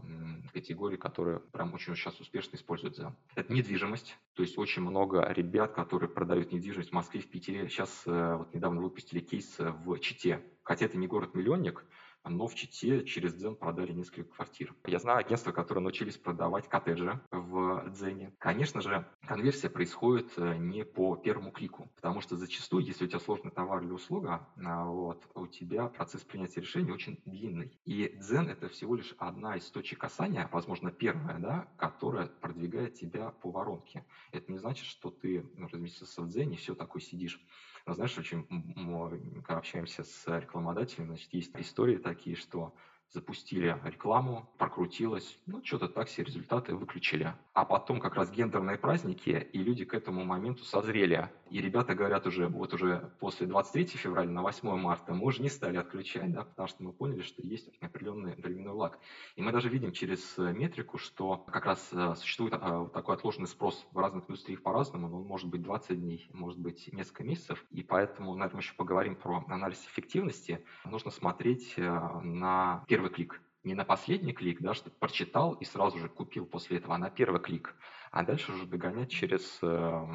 [0.55, 3.13] категорий, которые прям очень сейчас успешно используют Zen.
[3.35, 7.69] Это недвижимость, то есть очень много ребят, которые продают недвижимость в Москве, в Питере.
[7.69, 10.43] Сейчас э, вот недавно выпустили кейс в Чите.
[10.63, 11.85] Хотя это не город-миллионник,
[12.25, 14.75] но в Чите через Дзен продали несколько квартир.
[14.87, 18.33] Я знаю агентства, которые научились продавать коттеджи в Дзене.
[18.39, 23.21] Конечно же, конверсия происходит э, не по первому клику, потому что зачастую, если у тебя
[23.21, 27.79] сложный товар или услуга, а, вот, у тебя процесс принятия решения очень длинный.
[27.85, 33.31] И Дзен– это всего лишь одна из точек касания, возможно, первая, да, которая продвигает тебя
[33.31, 34.05] по воронке.
[34.33, 37.41] Это не значит, что ты разместился в Дзене и все такой сидишь
[37.87, 42.75] но знаешь, очень, мы, когда общаемся с рекламодателем, значит, есть истории такие, что
[43.13, 47.35] запустили рекламу, прокрутилось, ну, что-то так все результаты выключили.
[47.53, 51.29] А потом как раз гендерные праздники, и люди к этому моменту созрели.
[51.51, 55.49] И ребята говорят уже, вот уже после 23 февраля на 8 марта мы уже не
[55.49, 58.99] стали отключать, да, потому что мы поняли, что есть определенный временной лаг.
[59.35, 63.85] И мы даже видим через метрику, что как раз э, существует э, такой отложенный спрос
[63.91, 67.65] в разных индустриях по-разному, но он может быть 20 дней, может быть несколько месяцев.
[67.73, 70.65] И поэтому, наверное, мы еще поговорим про анализ эффективности.
[70.85, 71.83] Нужно смотреть э,
[72.23, 73.41] на первый первый клик.
[73.65, 77.09] Не на последний клик, да, что прочитал и сразу же купил после этого, а на
[77.09, 77.75] первый клик.
[78.11, 80.07] А дальше уже догонять через э,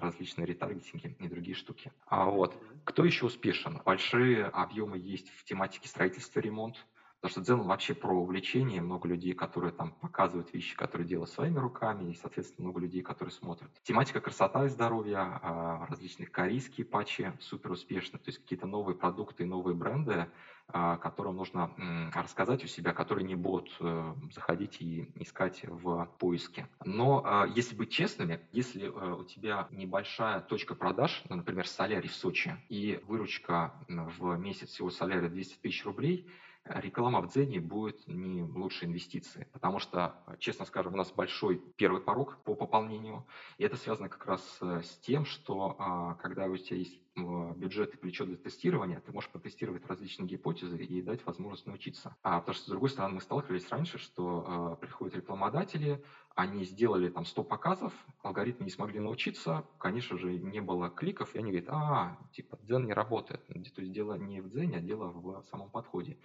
[0.00, 1.92] различные ретаргетинги и другие штуки.
[2.06, 3.80] А вот, кто еще успешен?
[3.84, 6.86] Большие объемы есть в тематике строительства, ремонт.
[7.20, 11.58] Потому что Дзен вообще про увлечение, много людей, которые там показывают вещи, которые делают своими
[11.58, 13.70] руками, и, соответственно, много людей, которые смотрят.
[13.82, 19.46] Тематика красота и здоровья, а, различные корейские патчи супер успешны, то есть какие-то новые продукты
[19.46, 20.28] новые бренды,
[20.68, 21.70] а, которым нужно
[22.12, 26.66] рассказать у себя, которые не будут э, заходить и искать в поиске.
[26.84, 32.08] Но а, если быть честными, если э, у тебя небольшая точка продаж, ну, например, солярий
[32.08, 36.28] в Сочи, и выручка в месяц всего солярия 200 тысяч рублей,
[36.68, 42.00] реклама в Дзене будет не лучшей инвестицией, потому что, честно скажем, у нас большой первый
[42.00, 43.26] порог по пополнению,
[43.58, 47.94] и это связано как раз э, с тем, что а, когда у тебя есть бюджет
[47.94, 52.14] и плечо для тестирования, ты можешь протестировать различные гипотезы и дать возможность научиться.
[52.22, 56.04] А потому что, с другой стороны, мы сталкивались раньше, что э, приходят рекламодатели,
[56.36, 61.38] они сделали там 100 показов, алгоритмы не смогли научиться, конечно же, не было кликов, и
[61.38, 63.44] они говорят, а, типа, Дзен не работает.
[63.46, 66.18] То есть дело не в Дзене, а дело в самом подходе.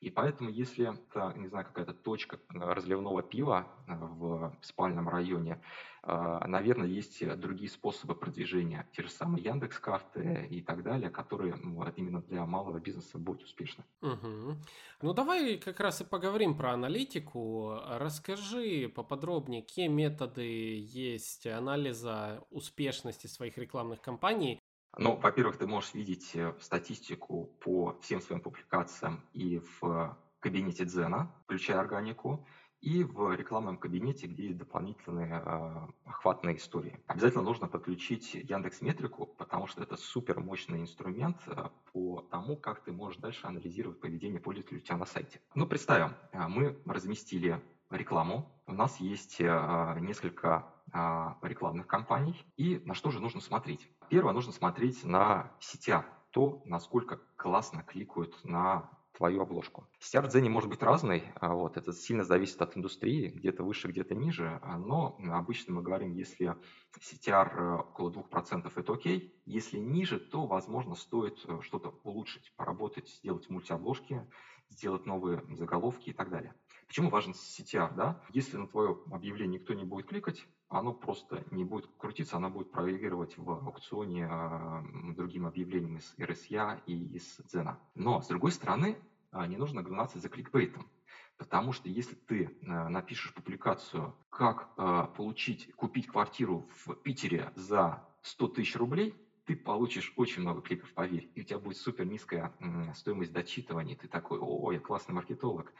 [0.00, 5.60] И поэтому, если это, не знаю, какая-то точка э, разливного пива э, в спальном районе,
[6.02, 11.54] э, наверное, есть другие способы продвижения, те же самые Яндекс карты и так далее, которые
[11.96, 13.84] именно для малого бизнеса будут успешны.
[14.00, 14.56] Угу.
[15.02, 17.78] Ну давай как раз и поговорим про аналитику.
[17.86, 24.60] Расскажи поподробнее, какие методы есть анализа успешности своих рекламных кампаний
[24.98, 31.32] ну, во-первых, ты можешь видеть э, статистику по всем своим публикациям и в кабинете Дзена,
[31.44, 32.46] включая органику,
[32.80, 36.98] и в рекламном кабинете, где есть дополнительные э, охватные истории.
[37.06, 42.82] Обязательно нужно подключить Яндекс Метрику, потому что это супер мощный инструмент э, по тому, как
[42.82, 45.40] ты можешь дальше анализировать поведение пользователей у тебя на сайте.
[45.54, 50.98] Ну, представим, э, мы разместили рекламу, у нас есть э, несколько э,
[51.42, 53.90] рекламных кампаний, и на что же нужно смотреть?
[54.10, 59.86] Первое, нужно смотреть на CTR, то, насколько классно кликают на твою обложку.
[60.00, 63.86] CTR в Дзене может быть разный, а вот, это сильно зависит от индустрии, где-то выше,
[63.86, 66.56] где-то ниже, а, но обычно мы говорим, если
[66.98, 73.08] CTR э, около 2%, это окей, если ниже, то, возможно, стоит э, что-то улучшить, поработать,
[73.08, 74.26] сделать мультиобложки,
[74.70, 76.52] сделать новые заголовки и так далее.
[76.88, 77.94] Почему важен CTR?
[77.94, 78.20] Да?
[78.30, 82.70] Если на твое объявление никто не будет кликать, оно просто не будет крутиться, оно будет
[82.70, 87.78] проигрывать в аукционе э, другим объявлениям из RSA и из Дзена.
[87.96, 88.96] Но, с другой стороны,
[89.32, 90.88] э, не нужно гнаться за кликбейтом.
[91.36, 94.74] Потому что если ты э, напишешь публикацию, как
[95.16, 99.14] получить, купить квартиру в Питере за 100 тысяч рублей,
[99.46, 102.54] ты получишь очень много кликов, поверь, и у тебя будет супер низкая
[102.94, 103.96] стоимость дочитывания.
[103.96, 105.72] Ты такой, о, я классный маркетолог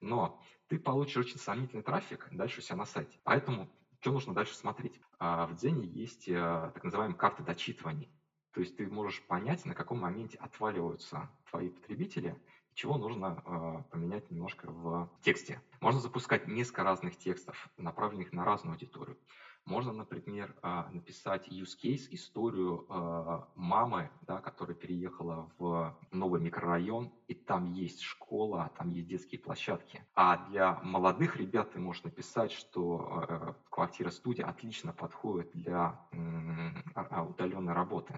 [0.00, 3.18] но ты получишь очень сомнительный трафик дальше у себя на сайте.
[3.24, 3.68] Поэтому
[4.00, 5.00] что нужно дальше смотреть?
[5.18, 8.10] А, в Дзене есть э, так называемые карты дочитываний.
[8.52, 12.36] То есть ты можешь понять, на каком моменте отваливаются твои потребители,
[12.74, 15.60] чего нужно э, поменять немножко в тексте.
[15.80, 19.18] Можно запускать несколько разных текстов, направленных на разную аудиторию.
[19.66, 27.10] Можно, например, а, написать use case, историю а, мамы, да, которая переехала в новый микрорайон,
[27.26, 30.04] и там есть школа, там есть детские площадки.
[30.14, 38.14] А для молодых ребят ты можешь написать, что а, квартира-студия отлично подходит для удаленной работы.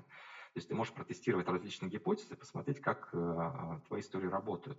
[0.53, 3.11] То есть ты можешь протестировать различные гипотезы, посмотреть, как
[3.87, 4.79] твои истории работают.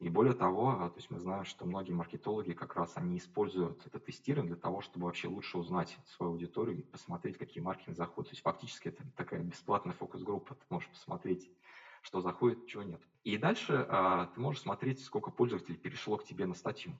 [0.00, 3.86] И более того, а, то есть мы знаем, что многие маркетологи как раз они используют
[3.86, 8.30] это тестирование для того, чтобы вообще лучше узнать свою аудиторию и посмотреть, какие маркетинг заходят.
[8.30, 10.54] То есть фактически это такая бесплатная фокус-группа.
[10.54, 11.50] Ты можешь посмотреть,
[12.00, 13.02] что заходит, чего нет.
[13.24, 16.98] И дальше а, ты можешь смотреть, сколько пользователей перешло к тебе на статью.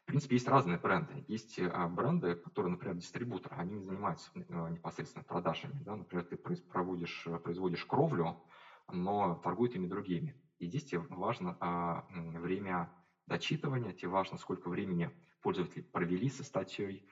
[0.00, 1.26] В принципе, есть разные бренды.
[1.28, 5.78] Есть а, бренды, которые, например, дистрибуторы, они не занимаются непосредственно продажами.
[5.84, 5.96] Да?
[5.96, 8.42] Например, ты проводишь, производишь кровлю,
[8.90, 10.34] но торгуют ими другими.
[10.62, 12.88] И здесь тебе важно а, время
[13.26, 17.04] дочитывания, тебе важно, сколько времени пользователи провели со статьей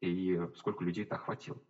[0.00, 1.60] и сколько людей это охватило.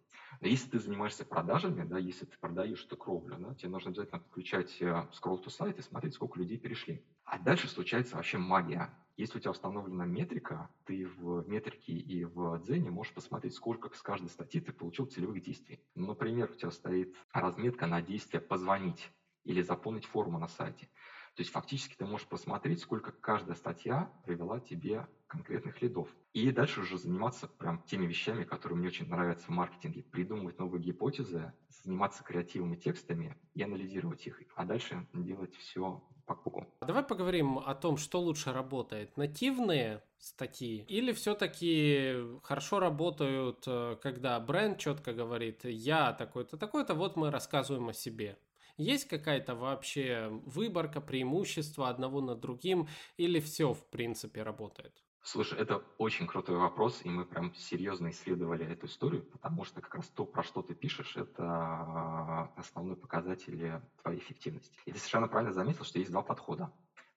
[0.41, 4.21] Но если ты занимаешься продажами, да, если ты продаешь эту кровлю, да, тебе нужно обязательно
[4.21, 7.01] подключать э, scroll to сайт и смотреть, сколько людей перешли.
[7.25, 8.93] А дальше случается вообще магия.
[9.17, 14.03] Если у тебя установлена метрика, ты в метрике и в Дзене можешь посмотреть, сколько с
[14.03, 15.79] каждой статьи ты получил целевых действий.
[15.95, 19.11] Например, у тебя стоит разметка на действие «позвонить»
[19.45, 20.89] или заполнить форму на сайте.
[21.37, 26.09] То есть фактически ты можешь посмотреть, сколько каждая статья привела тебе конкретных лидов.
[26.33, 30.03] И дальше уже заниматься прям теми вещами, которые мне очень нравятся в маркетинге.
[30.03, 34.41] Придумывать новые гипотезы, заниматься креативными текстами и анализировать их.
[34.55, 36.67] А дальше делать все по кругу.
[36.81, 39.17] Давай поговорим о том, что лучше работает.
[39.19, 47.17] Нативные статьи или все-таки хорошо работают, э, когда бренд четко говорит, я такой-то, такой-то, вот
[47.17, 48.39] мы рассказываем о себе.
[48.77, 55.03] Есть какая-то вообще выборка, преимущество одного над другим или все в принципе работает?
[55.23, 59.97] Слушай, это очень крутой вопрос, и мы прям серьезно исследовали эту историю, потому что как
[59.97, 64.79] раз то, про что ты пишешь, это основной показатель твоей эффективности.
[64.85, 66.71] И ты совершенно правильно заметил, что есть два подхода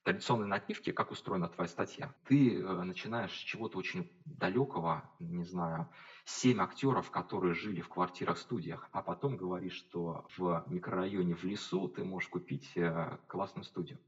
[0.09, 2.11] традиционной нативке, как устроена твоя статья.
[2.25, 5.87] Ты э, начинаешь с чего-то очень далекого, не знаю,
[6.25, 12.03] семь актеров, которые жили в квартирах-студиях, а потом говоришь, что в микрорайоне в лесу ты
[12.03, 13.99] можешь купить э, классную студию.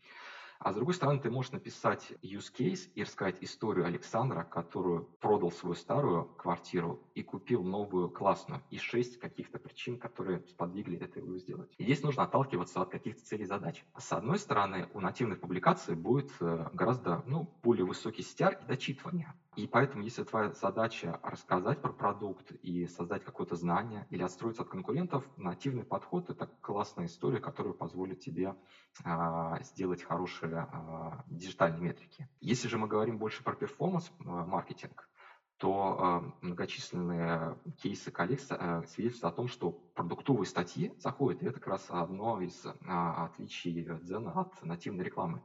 [0.64, 5.52] А с другой стороны, ты можешь написать use case и рассказать историю Александра, который продал
[5.52, 11.36] свою старую квартиру и купил новую классную, и шесть каких-то причин, которые сподвигли это его
[11.40, 11.74] сделать.
[11.80, 13.84] И здесь нужно отталкиваться от каких-то целей задач.
[13.98, 19.34] С одной стороны, у нативных публикаций будет э, гораздо ну, более высокий стяр и дочитывание.
[19.58, 24.70] И поэтому, если твоя задача рассказать про продукт и создать какое-то знание или отстроиться от
[24.70, 28.56] конкурентов, нативный подход– это классная история, которая позволит тебе
[29.04, 32.30] а, сделать хорошие а, диджитальные метрики.
[32.40, 35.10] Если же мы говорим больше про перформанс-маркетинг,
[35.58, 41.60] то а, многочисленные кейсы коллег а, свидетельствуют о том, что продуктовые статьи заходят, и это
[41.60, 45.44] как раз одно из а, отличий Дзена от нативной рекламы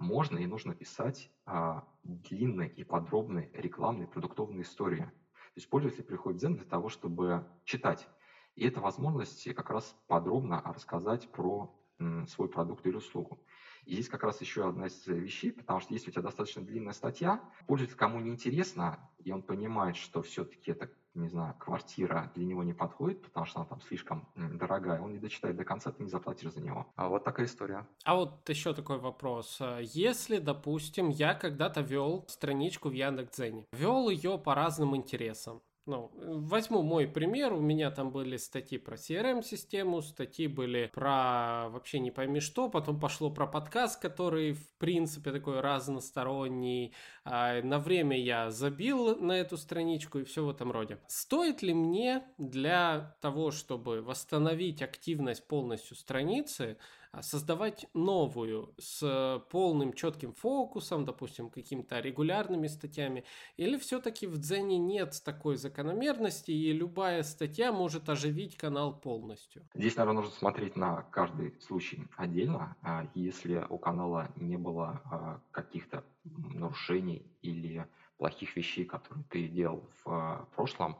[0.00, 5.04] можно и нужно писать а, длинные и подробные рекламные продуктовные истории.
[5.06, 5.12] То
[5.56, 8.10] есть пользователь приходит в Zen для того, чтобы читать.
[8.56, 13.38] И это возможность как раз подробно рассказать про м, свой продукт или услугу.
[13.84, 16.92] И здесь как раз еще одна из вещей, потому что если у тебя достаточно длинная
[16.92, 22.44] статья, пользователь кому не интересно, и он понимает, что все-таки это не знаю, квартира для
[22.44, 26.02] него не подходит, потому что она там слишком дорогая, он не дочитает до конца, ты
[26.02, 26.86] не заплатишь за него.
[26.96, 27.86] А вот такая история.
[28.04, 29.60] А вот еще такой вопрос.
[29.80, 36.82] Если, допустим, я когда-то вел страничку в Яндекс.Дзене, вел ее по разным интересам, ну, возьму
[36.82, 42.38] мой пример, у меня там были статьи про CRM-систему, статьи были про вообще не пойми
[42.38, 46.94] что, потом пошло про подкаст, который в принципе такой разносторонний.
[47.24, 50.98] А на время я забил на эту страничку и все в этом роде.
[51.08, 56.78] Стоит ли мне для того, чтобы восстановить активность полностью страницы,
[57.20, 63.24] создавать новую с полным четким фокусом, допустим, какими-то регулярными статьями,
[63.56, 69.68] или все-таки в Дзене нет такой закономерности, и любая статья может оживить канал полностью?
[69.74, 72.76] Здесь, наверное, нужно смотреть на каждый случай отдельно.
[72.82, 77.86] А если у канала не было а, каких-то нарушений или
[78.18, 80.98] плохих вещей, которые ты делал в прошлом,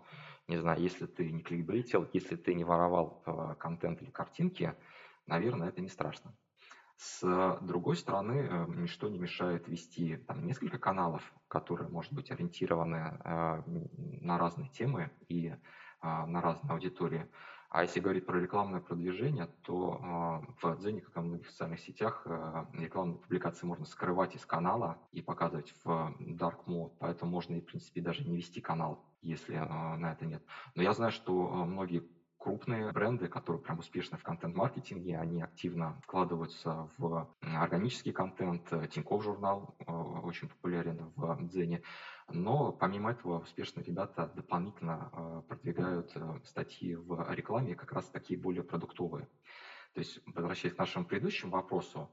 [0.48, 3.22] не знаю, если ты не кликбейтил, если ты не воровал
[3.58, 4.74] контент или картинки,
[5.30, 6.34] наверное, это не страшно.
[6.96, 13.18] С другой стороны, э, ничто не мешает вести там, несколько каналов, которые, может быть, ориентированы
[13.24, 13.62] э,
[14.20, 15.56] на разные темы и э,
[16.02, 17.26] на разные аудитории.
[17.70, 21.80] А если говорить про рекламное продвижение, то э, в Дзене, как и в многих социальных
[21.80, 27.54] сетях, э, рекламные публикации можно скрывать из канала и показывать в dark mode, поэтому можно
[27.54, 30.42] и, в принципе, даже не вести канал, если э, на это нет.
[30.74, 32.02] Но я знаю, что э, многие
[32.40, 38.66] крупные бренды, которые прям успешны в контент-маркетинге, они активно вкладываются в органический контент.
[38.90, 41.82] Тинькофф журнал э, очень популярен в Дзене.
[42.32, 48.40] Но помимо этого успешные ребята дополнительно э, продвигают э, статьи в рекламе, как раз такие
[48.40, 49.28] более продуктовые.
[49.92, 52.10] То есть, возвращаясь к нашему предыдущему вопросу,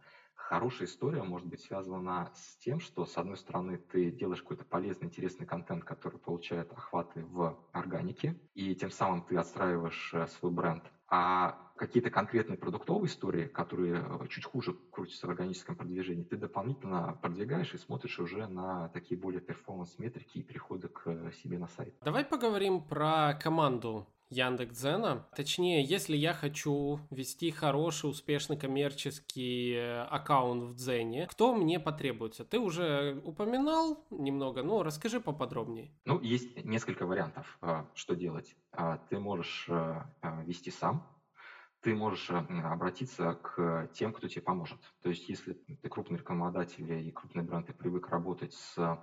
[0.48, 5.08] хорошая история может быть связана с тем, что, с одной стороны, ты делаешь какой-то полезный,
[5.08, 10.84] интересный контент, который получает охваты в органике, и тем самым ты отстраиваешь э, свой бренд.
[11.10, 17.20] А какие-то конкретные продуктовые истории, которые э, чуть хуже крутятся в органическом продвижении, ты дополнительно
[17.22, 21.93] продвигаешь и смотришь уже на такие более перформанс-метрики и переходы к э, себе на сайт.
[22.02, 25.26] Давай поговорим про команду Яндекс.Дзена.
[25.36, 32.44] Точнее, если я хочу вести хороший, успешный коммерческий э, аккаунт в Дзене, кто мне потребуется?
[32.44, 35.92] Ты уже упоминал немного, но расскажи поподробнее.
[36.06, 38.56] Ну, есть несколько вариантов, э, что делать.
[38.72, 40.02] А, ты можешь э,
[40.46, 41.08] вести сам,
[41.82, 44.80] ты можешь обратиться к тем, кто тебе поможет.
[45.02, 49.00] То есть, если ты крупный рекламодатель и крупный бренд, и привык работать с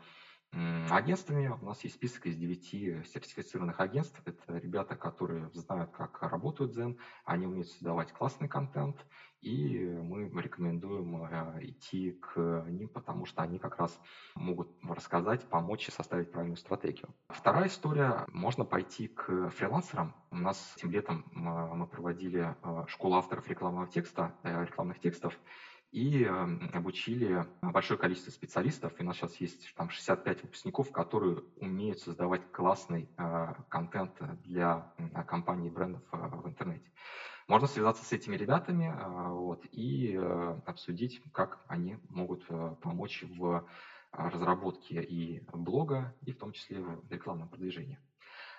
[0.90, 4.20] Агентствами у нас есть список из 9 сертифицированных агентств.
[4.24, 8.96] Это ребята, которые знают, как работают Zen, они умеют создавать классный контент,
[9.44, 14.00] и мы рекомендуем э, идти к ним, потому что они как раз
[14.34, 17.14] могут рассказать, помочь и составить правильную стратегию.
[17.28, 20.14] Вторая история, можно пойти к фрилансерам.
[20.30, 25.38] У нас этим летом мы проводили э, школу авторов рекламного текста, э, рекламных текстов,
[25.95, 28.92] и эм, обучили большое количество специалистов.
[28.99, 34.92] И у нас сейчас есть там 65 выпускников, которые умеют создавать классный э, контент для
[35.28, 36.90] компаний и брендов э, в интернете.
[37.47, 40.16] Можно связаться с этими ребятами э, вот, и
[40.66, 42.45] обсудить, как они могут
[42.80, 43.64] помочь в
[44.11, 48.01] разработке и блога, и в том числе в рекламном продвижении.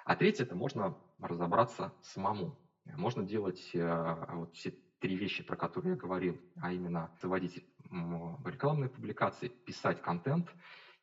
[0.05, 2.57] А третье, это можно разобраться самому.
[2.86, 4.71] Можно делать вот все
[5.05, 7.63] три вещи, про которые я говорил, а именно заводить
[8.43, 10.51] рекламные публикации, писать контент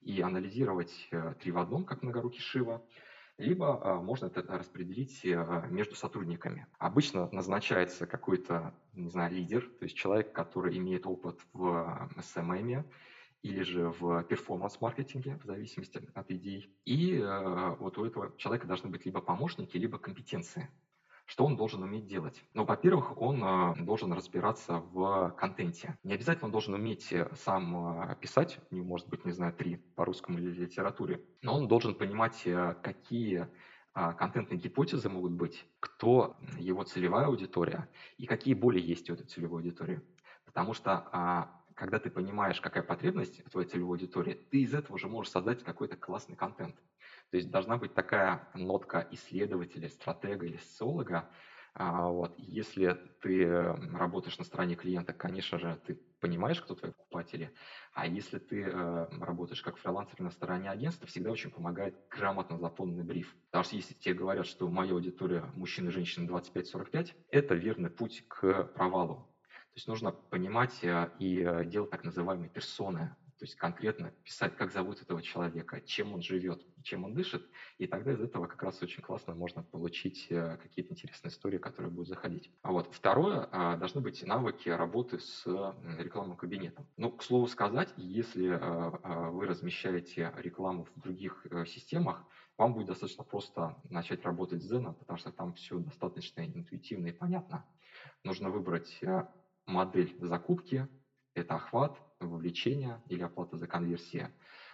[0.00, 2.82] и анализировать э, три в одном, как многорукий Шива,
[3.38, 6.66] либо а, можно это распределить э, между сотрудниками.
[6.78, 12.84] Обычно назначается какой-то, не знаю, лидер, то есть человек, который имеет опыт в SMM,
[13.42, 16.74] или же в перформанс-маркетинге, в зависимости от идей.
[16.84, 20.68] И э, вот у этого человека должны быть либо помощники, либо компетенции.
[21.32, 22.44] Что он должен уметь делать?
[22.52, 25.96] Ну, во-первых, он а, должен разбираться в контенте.
[26.04, 29.76] Не обязательно он должен уметь э, сам а, писать, не может быть, не знаю, три
[29.76, 33.48] по русскому или литературе, но он должен понимать, э, какие
[33.94, 39.24] а, контентные гипотезы могут быть, кто его целевая аудитория и какие боли есть у этой
[39.24, 40.02] целевой аудитории.
[40.44, 45.32] Потому что когда ты понимаешь, какая потребность твоей целевой аудитории, ты из этого уже можешь
[45.32, 46.76] создать какой-то классный контент.
[47.32, 51.30] То есть должна быть такая нотка исследователя, стратега или социолога.
[51.72, 52.34] А, вот.
[52.36, 53.48] Если ты
[53.94, 57.50] работаешь на стороне клиента, конечно же, ты понимаешь, кто твои покупатели.
[57.94, 63.02] А если ты э, работаешь как фрилансер на стороне агентства, всегда очень помогает грамотно заполненный
[63.02, 63.34] бриф.
[63.46, 68.26] Потому что если тебе говорят, что моя аудитория мужчины и женщины 25-45, это верный путь
[68.28, 69.26] к провалу.
[69.72, 74.54] То есть нужно понимать э, и э, делать так называемые персоны, то есть конкретно писать,
[74.56, 77.44] как зовут этого человека, чем он живет, чем он дышит,
[77.76, 81.90] и тогда из этого как раз очень классно можно получить э, какие-то интересные истории, которые
[81.90, 82.52] будут заходить.
[82.62, 85.44] А вот второе, а, должны быть навыки работы с
[85.98, 86.86] рекламным кабинетом.
[86.96, 88.58] Ну, к слову сказать, если э,
[89.02, 92.24] э, вы размещаете рекламу в других системах,
[92.56, 97.12] вам будет достаточно просто начать работать с Zen, потому что там все достаточно интуитивно и
[97.12, 97.66] понятно.
[98.22, 99.00] Нужно выбрать
[99.66, 100.86] модель закупки,
[101.34, 104.32] это охват, вовлечение или оплата за конверсию.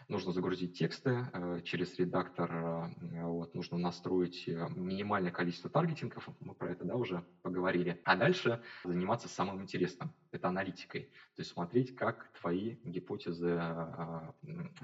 [0.08, 6.54] нужно загрузить тексты э, через редактор, э, вот, нужно настроить э, минимальное количество таргетингов, мы
[6.54, 8.00] про это да, уже поговорили.
[8.04, 11.10] А дальше заниматься самым интересным, это аналитикой.
[11.36, 13.60] То есть смотреть, как твои гипотезы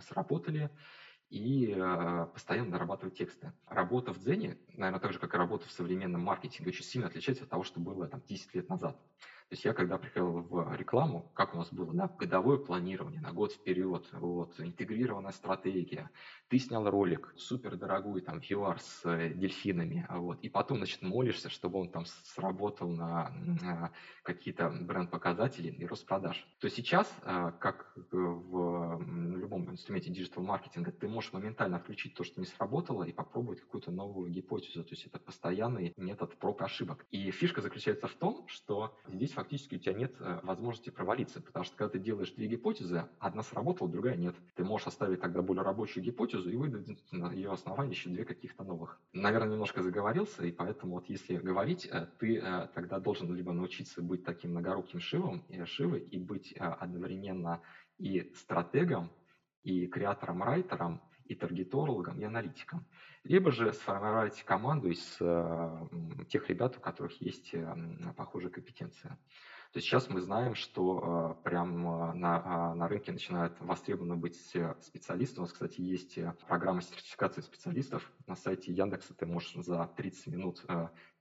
[0.07, 0.71] сработали,
[1.31, 1.75] и
[2.33, 3.53] постоянно дорабатывать тексты.
[3.67, 7.45] Работа в Дзене, наверное, так же, как и работа в современном маркетинге, очень сильно отличается
[7.45, 9.01] от того, что было там 10 лет назад.
[9.49, 13.33] То есть я когда приходил в рекламу, как у нас было, да, годовое планирование на
[13.33, 16.11] год вперед, вот, интегрированная стратегия.
[16.49, 21.51] Ты снял ролик супер дорогой, там, VR с э, дельфинами, вот, и потом, значит, молишься,
[21.51, 23.31] чтобы он там сработал на,
[23.61, 23.93] на
[24.23, 26.47] какие-то бренд-показатели и рост продаж.
[26.61, 29.03] То сейчас, э, как в
[29.37, 34.31] любом инструменте диджитал-маркетинга, ты можешь моментально включить то, что не сработало, и попробовать какую-то новую
[34.31, 34.85] гипотезу.
[34.85, 37.05] То есть это постоянный метод проб и ошибок.
[37.11, 41.65] И фишка заключается в том, что здесь фактически у тебя нет э, возможности провалиться, потому
[41.65, 44.35] что когда ты делаешь две гипотезы, одна сработала, другая нет.
[44.55, 48.65] Ты можешь оставить тогда более рабочую гипотезу и выдать на ее основании еще две каких-то
[48.65, 48.99] новых.
[49.13, 54.03] Наверное, немножко заговорился, и поэтому вот если говорить, э, ты э, тогда должен либо научиться
[54.03, 57.61] быть таким многоруким шивом, шивой и быть одновременно
[57.99, 59.11] и стратегом,
[59.63, 62.85] и креатором-райтером, и таргетологом, и аналитиком.
[63.25, 65.87] Либо же сформировать команду из э,
[66.29, 67.67] тех ребят, у которых есть э,
[68.17, 69.09] похожие компетенции.
[69.73, 71.83] То есть сейчас мы знаем, что э, прям
[72.21, 75.39] на, э, на рынке начинают востребованы быть специалисты.
[75.39, 78.13] У нас, кстати, есть программа сертификации специалистов.
[78.27, 80.65] На сайте Яндекса ты можешь за 30 минут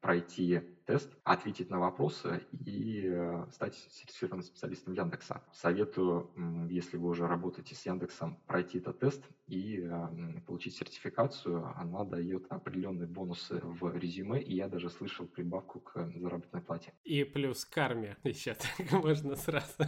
[0.03, 5.41] пройти тест, ответить на вопросы и э, стать сертифицированным специалистом Яндекса.
[5.53, 6.29] Советую,
[6.69, 11.73] если вы уже работаете с Яндексом, пройти этот тест и э, получить сертификацию.
[11.77, 16.93] Она дает определенные бонусы в резюме, и я даже слышал прибавку к заработной плате.
[17.05, 19.85] И плюс карме еще так можно сразу.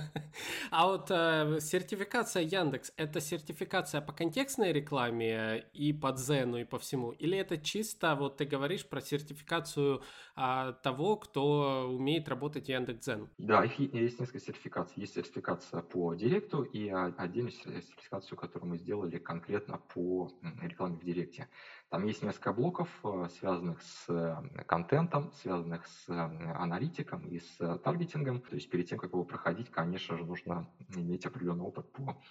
[0.71, 6.79] А вот э, сертификация Яндекс– это сертификация по контекстной рекламе и по Дзену, и по
[6.79, 7.11] всему?
[7.11, 10.01] Или это чисто, вот ты говоришь про сертификацию
[10.35, 13.29] а, того, кто умеет работать Яндекс.Дзен.
[13.37, 14.93] Да, их есть несколько сертификаций.
[14.97, 20.31] Есть сертификация по директу и отдельную сертификацию, которую мы сделали конкретно по
[20.61, 21.47] рекламе в директе.
[21.89, 27.77] Там есть несколько блоков, э, связанных с э, контентом, связанных с э, аналитиком и с
[27.79, 28.41] таргетингом.
[28.41, 32.21] То есть перед тем, как его проходить, конечно же, нужно иметь определенный опыт по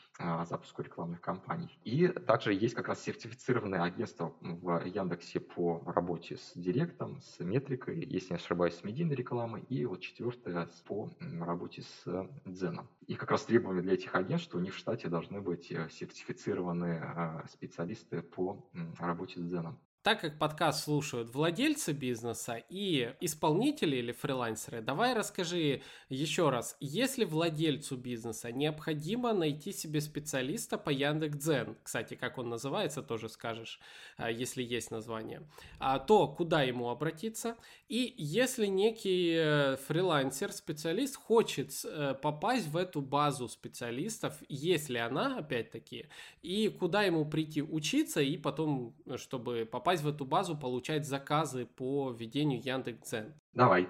[0.44, 1.78] запуску рекламных кампаний.
[1.84, 8.04] И также есть как раз сертифицированное агентство в Яндексе по работе с директом, с метрикой,
[8.04, 9.62] если не ошибаюсь, с медийной рекламой.
[9.68, 12.88] И вот четвертое по работе с дзеном.
[13.06, 17.42] И как раз требования для этих агентств, что у них в штате должны быть сертифицированные
[17.50, 18.64] специалисты по
[18.98, 19.78] работе с дзеном.
[20.04, 25.80] Так как подкаст слушают владельцы бизнеса и исполнители или фрилансеры, давай расскажи
[26.10, 33.02] еще раз, если владельцу бизнеса необходимо найти себе специалиста по Яндекс.Дзен, кстати, как он называется,
[33.02, 33.80] тоже скажешь,
[34.18, 35.40] а, если есть название,
[35.78, 37.56] а, то куда ему обратиться?
[37.88, 45.38] И если некий э, фрилансер, специалист хочет э, попасть в эту базу специалистов, если она,
[45.38, 46.08] опять-таки,
[46.42, 51.66] и куда ему прийти учиться и потом, чтобы попасть попасть в эту базу, получать заказы
[51.66, 53.34] по ведению Яндекс.Дзен?
[53.52, 53.88] Давай.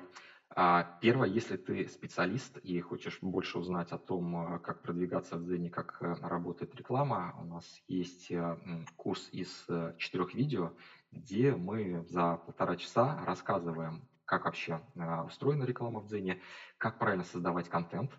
[0.56, 5.44] А, первое, если ты специалист и хочешь больше узнать о том, э, как продвигаться в
[5.44, 8.56] Дзене, как э, работает реклама, у нас есть э,
[8.96, 10.72] курс из четырех видео,
[11.10, 14.80] где мы за полтора часа рассказываем, как вообще
[15.26, 16.40] устроена реклама в Дзене,
[16.78, 18.10] как правильно создавать контент,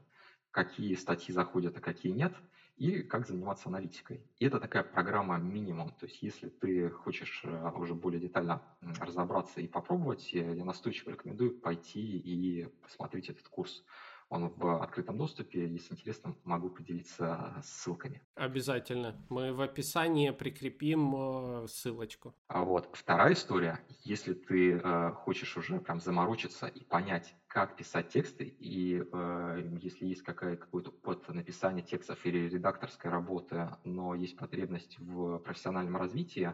[0.51, 2.33] какие статьи заходят, а какие нет–
[2.77, 4.21] и как заниматься аналитикой.
[4.37, 5.91] И это такая программа минимум.
[5.91, 8.61] То есть если ты хочешь э, уже более детально
[8.99, 13.83] разобраться и попробовать, я настойчиво рекомендую пойти и посмотреть этот курс.
[14.29, 15.67] Он в открытом доступе.
[15.67, 18.21] Если интересно, могу поделиться ссылками.
[18.35, 19.15] Обязательно.
[19.29, 22.35] Мы в описании прикрепим э, ссылочку.
[22.47, 23.79] А вот вторая история.
[24.03, 24.79] Если ты
[25.15, 30.89] хочешь уже прям заморочиться и понять, как писать тексты, и э, если есть какая, какой-то
[30.89, 36.53] опыт написания текстов или редакторской работы, но есть потребность в профессиональном развитии,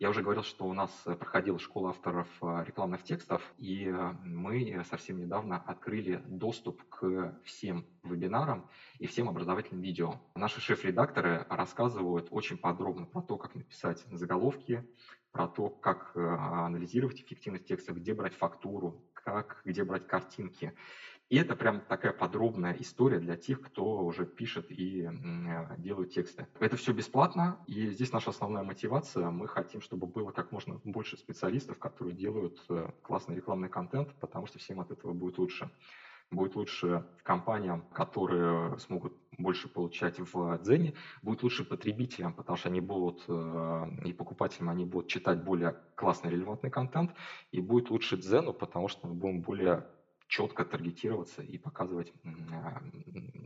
[0.00, 4.82] я уже говорил, что у нас проходила школа авторов э, рекламных текстов, и э, мы
[4.88, 8.66] совсем недавно открыли доступ к всем вебинарам
[8.98, 10.14] и всем образовательным видео.
[10.34, 14.88] Наши шеф-редакторы рассказывают очень подробно про то, как написать заголовки,
[15.32, 20.72] про то, как э, анализировать эффективность текста, где брать фактуру, как, где брать картинки.
[21.30, 26.48] И это прям такая подробная история для тех, кто уже пишет и э, делает тексты.
[26.58, 29.30] Это все бесплатно, и здесь наша основная мотивация.
[29.30, 34.46] Мы хотим, чтобы было как можно больше специалистов, которые делают э, классный рекламный контент, потому
[34.46, 35.70] что всем от этого будет лучше.
[36.32, 42.80] Будет лучше компаниям, которые смогут больше получать в Дзене, будет лучше потребителям, потому что они
[42.80, 47.14] будут, э, и покупателям, они будут читать более классный, релевантный контент,
[47.52, 49.86] и будет лучше Дзену, потому что мы будем более
[50.30, 52.12] четко таргетироваться и показывать
[52.52, 52.80] а,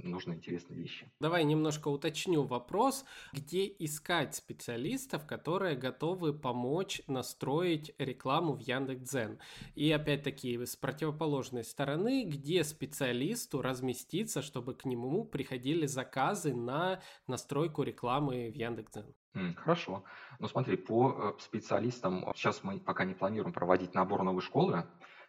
[0.02, 1.10] нужные интересные вещи.
[1.18, 9.38] Давай немножко уточню вопрос, где искать специалистов, которые готовы помочь настроить рекламу в Яндекс.Дзен.
[9.74, 17.82] И опять-таки с противоположной стороны, где специалисту разместиться, чтобы к нему приходили заказы на настройку
[17.82, 19.54] рекламы в Яндекс.Дзен.
[19.56, 20.04] Хорошо.
[20.38, 24.86] Ну смотри, по э, специалистам сейчас мы пока не планируем проводить набор новой школы,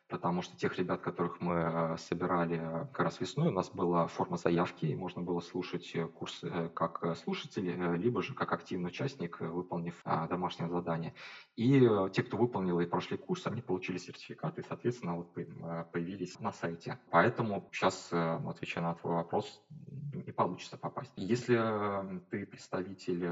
[0.08, 4.08] потому что тех ребят, которых мы э, собирали э, как раз весной, у нас была
[4.08, 6.44] форма заявки, и можно было слушать э, курс
[6.74, 11.14] как слушатель, либо же как активный участник, выполнив а, домашнее задание.
[11.56, 11.80] И
[12.14, 17.00] те, кто выполнил и прошли курс, они получили сертификаты, и, соответственно, вот появились на сайте.
[17.10, 19.62] Поэтому сейчас, отвечая на твой вопрос,
[20.14, 21.12] не получится попасть.
[21.16, 21.56] Если
[22.30, 23.26] ты представитель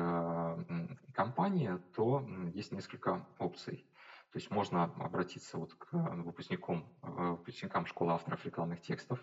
[1.14, 3.86] компании, то есть несколько опций.
[4.34, 9.20] То есть можно обратиться вот к выпускникам, э, выпускникам школы авторов рекламных текстов,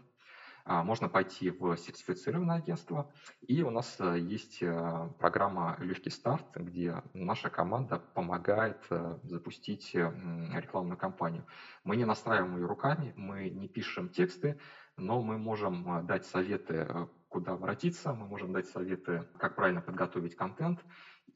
[0.64, 3.12] а, можно пойти в сертифицированное агентство.
[3.40, 8.86] И у нас э, есть э, программа «Легкий старт», где наша команда помогает
[9.24, 11.44] запустить рекламную кампанию.
[11.82, 14.60] Мы не настраиваем ее руками, мы не пишем тексты,
[14.96, 20.84] но мы можем дать советы, куда обратиться, мы можем дать советы, как правильно подготовить контент,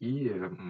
[0.05, 0.27] и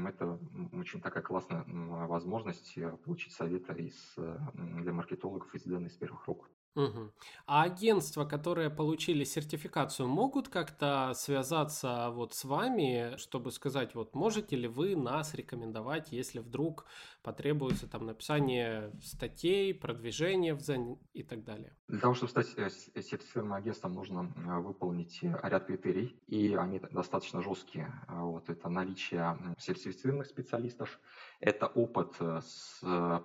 [0.07, 0.39] это
[0.73, 4.15] очень такая классная возможность э, получить советы из,
[4.55, 6.49] для маркетологов из данных из первых рук.
[6.75, 7.13] Угу.
[7.47, 14.57] А агентства, которые получили сертификацию, могут как-то связаться вот с вами, чтобы сказать, вот можете
[14.57, 16.87] ли вы нас рекомендовать, если вдруг
[17.23, 21.77] потребуется там написание статей, продвижение в Zen и так далее?
[21.87, 26.81] Для того, чтобы стать э, сертифицированным агентством, нужно э, выполнить э, ряд критерий, и они
[26.91, 27.93] достаточно жесткие.
[28.09, 30.99] Вот, это наличие сертифицированных специалистов,
[31.45, 32.81] это опыт с,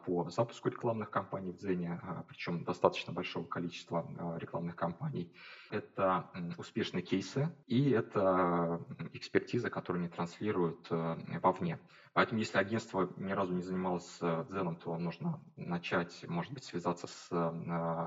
[0.06, 5.32] по запуску рекламных кампаний в Дзене, причем достаточно большого количества рекламных кампаний.
[5.72, 8.82] Это успешные кейсы и это
[9.14, 11.80] экспертиза, которую они транслируют вовне.
[12.14, 17.08] Поэтому, если агентство ни разу не занималось э, Дзеном, то нужно начать, может быть, связаться
[17.08, 17.52] с э,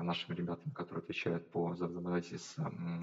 [0.03, 2.55] нашими ребятами, которые отвечают по взаимодействию с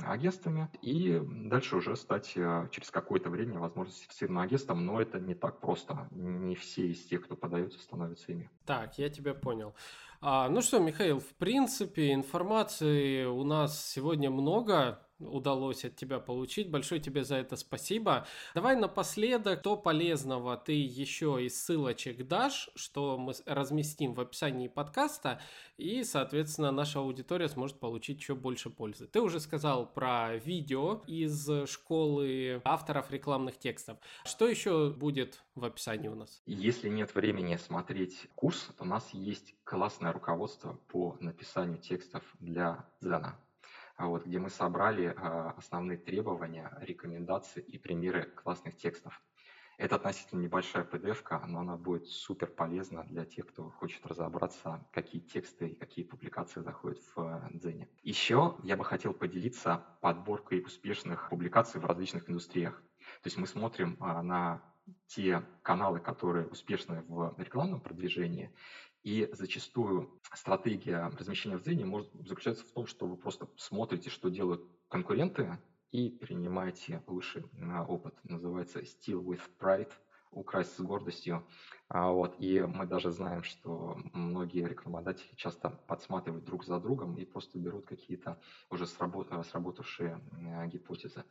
[0.06, 5.34] агентствами, и дальше уже стать э, через какое-то время, возможно, сертифицированным агентством, но это не
[5.34, 6.06] так просто.
[6.10, 8.50] Не все из тех, кто подается, становятся ими.
[8.66, 9.74] Так, я тебя понял.
[10.20, 16.70] А, ну что, Михаил, в принципе, информации у нас сегодня много удалось от тебя получить.
[16.70, 18.26] Большое тебе за это спасибо.
[18.54, 25.40] Давай напоследок, что полезного ты еще из ссылочек дашь, что мы разместим в описании подкаста,
[25.76, 29.06] и, соответственно, наша аудитория сможет получить еще больше пользы.
[29.06, 33.98] Ты уже сказал про видео из школы авторов рекламных текстов.
[34.24, 36.42] Что еще будет в описании у нас?
[36.46, 42.84] Если нет времени смотреть курс, то у нас есть классное руководство по написанию текстов для
[43.00, 43.38] Дзена.
[44.00, 49.22] А вот, где мы собрали а, основные требования, рекомендации и примеры классных текстов.
[49.76, 55.20] Это относительно небольшая pdf но она будет супер полезна для тех, кто хочет разобраться, какие
[55.20, 57.90] тексты и какие публикации заходят в э, Дзене.
[58.02, 62.82] Еще я бы хотел поделиться подборкой успешных публикаций в различных индустриях.
[63.22, 64.62] То есть мы смотрим а, на
[65.08, 68.50] те каналы, которые успешны в рекламном продвижении,
[69.02, 74.28] и зачастую стратегия размещения в Дзене может заключаться в том, что вы просто смотрите, что
[74.28, 75.58] делают конкуренты,
[75.90, 77.44] и принимаете лучший
[77.88, 78.14] опыт.
[78.22, 79.90] Называется Still with Pride,
[80.30, 81.46] украсть с гордостью.
[81.88, 82.36] А, вот.
[82.38, 87.86] И мы даже знаем, что многие рекламодатели часто подсматривают друг за другом и просто берут
[87.86, 88.40] какие-то
[88.70, 90.20] уже сработавшие
[90.54, 91.24] а, гипотезы.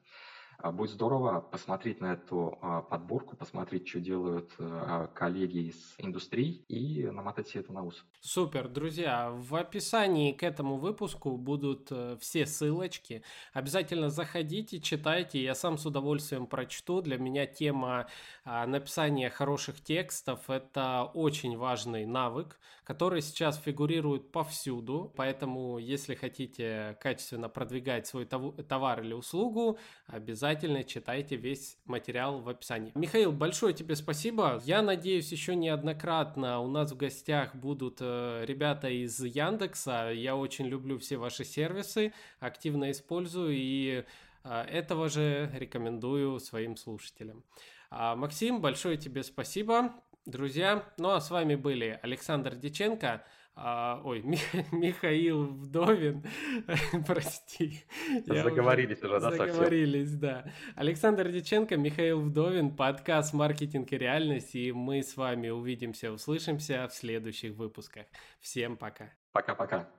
[0.62, 6.66] А, будет здорово посмотреть на эту а, подборку, посмотреть, что делают а, коллеги из индустрий
[6.68, 8.04] и намотать все это на ус.
[8.20, 13.24] Супер, друзья, в описании к этому выпуску будут э, все ссылочки.
[13.54, 17.02] Обязательно заходите, читайте, я сам с удовольствием прочту.
[17.02, 18.08] Для меня тема
[18.44, 27.48] написания хороших текстов– это очень важный навык, который сейчас фигурирует повсюду, поэтому если хотите качественно
[27.48, 32.92] продвигать свой товар или услугу, обязательно обязательно читайте весь материал в описании.
[32.96, 34.60] Михаил, большое тебе спасибо.
[34.66, 40.12] Я надеюсь, еще неоднократно у нас в гостях будут э, ребята из Яндекса.
[40.12, 44.06] Я очень люблю все ваши сервисы, активно использую и
[44.44, 47.44] э, этого же рекомендую своим слушателям.
[47.92, 49.94] А, Максим, большое тебе спасибо.
[50.26, 50.84] друзья.
[50.98, 53.24] Ну а с вами были Александр Диченко,
[53.62, 54.40] а, ой, Ми,
[54.72, 56.24] Михаил Вдовин,
[57.08, 57.84] прости.
[58.26, 60.46] Заговорились уже, да, Заговорились, да.
[60.76, 66.94] Александр Диченко, Михаил Вдовин, подкаст «Маркетинг и реальность», и мы с вами увидимся, услышимся в
[66.94, 68.06] следующих выпусках.
[68.40, 69.12] Всем пока.
[69.34, 69.90] Пока-пока.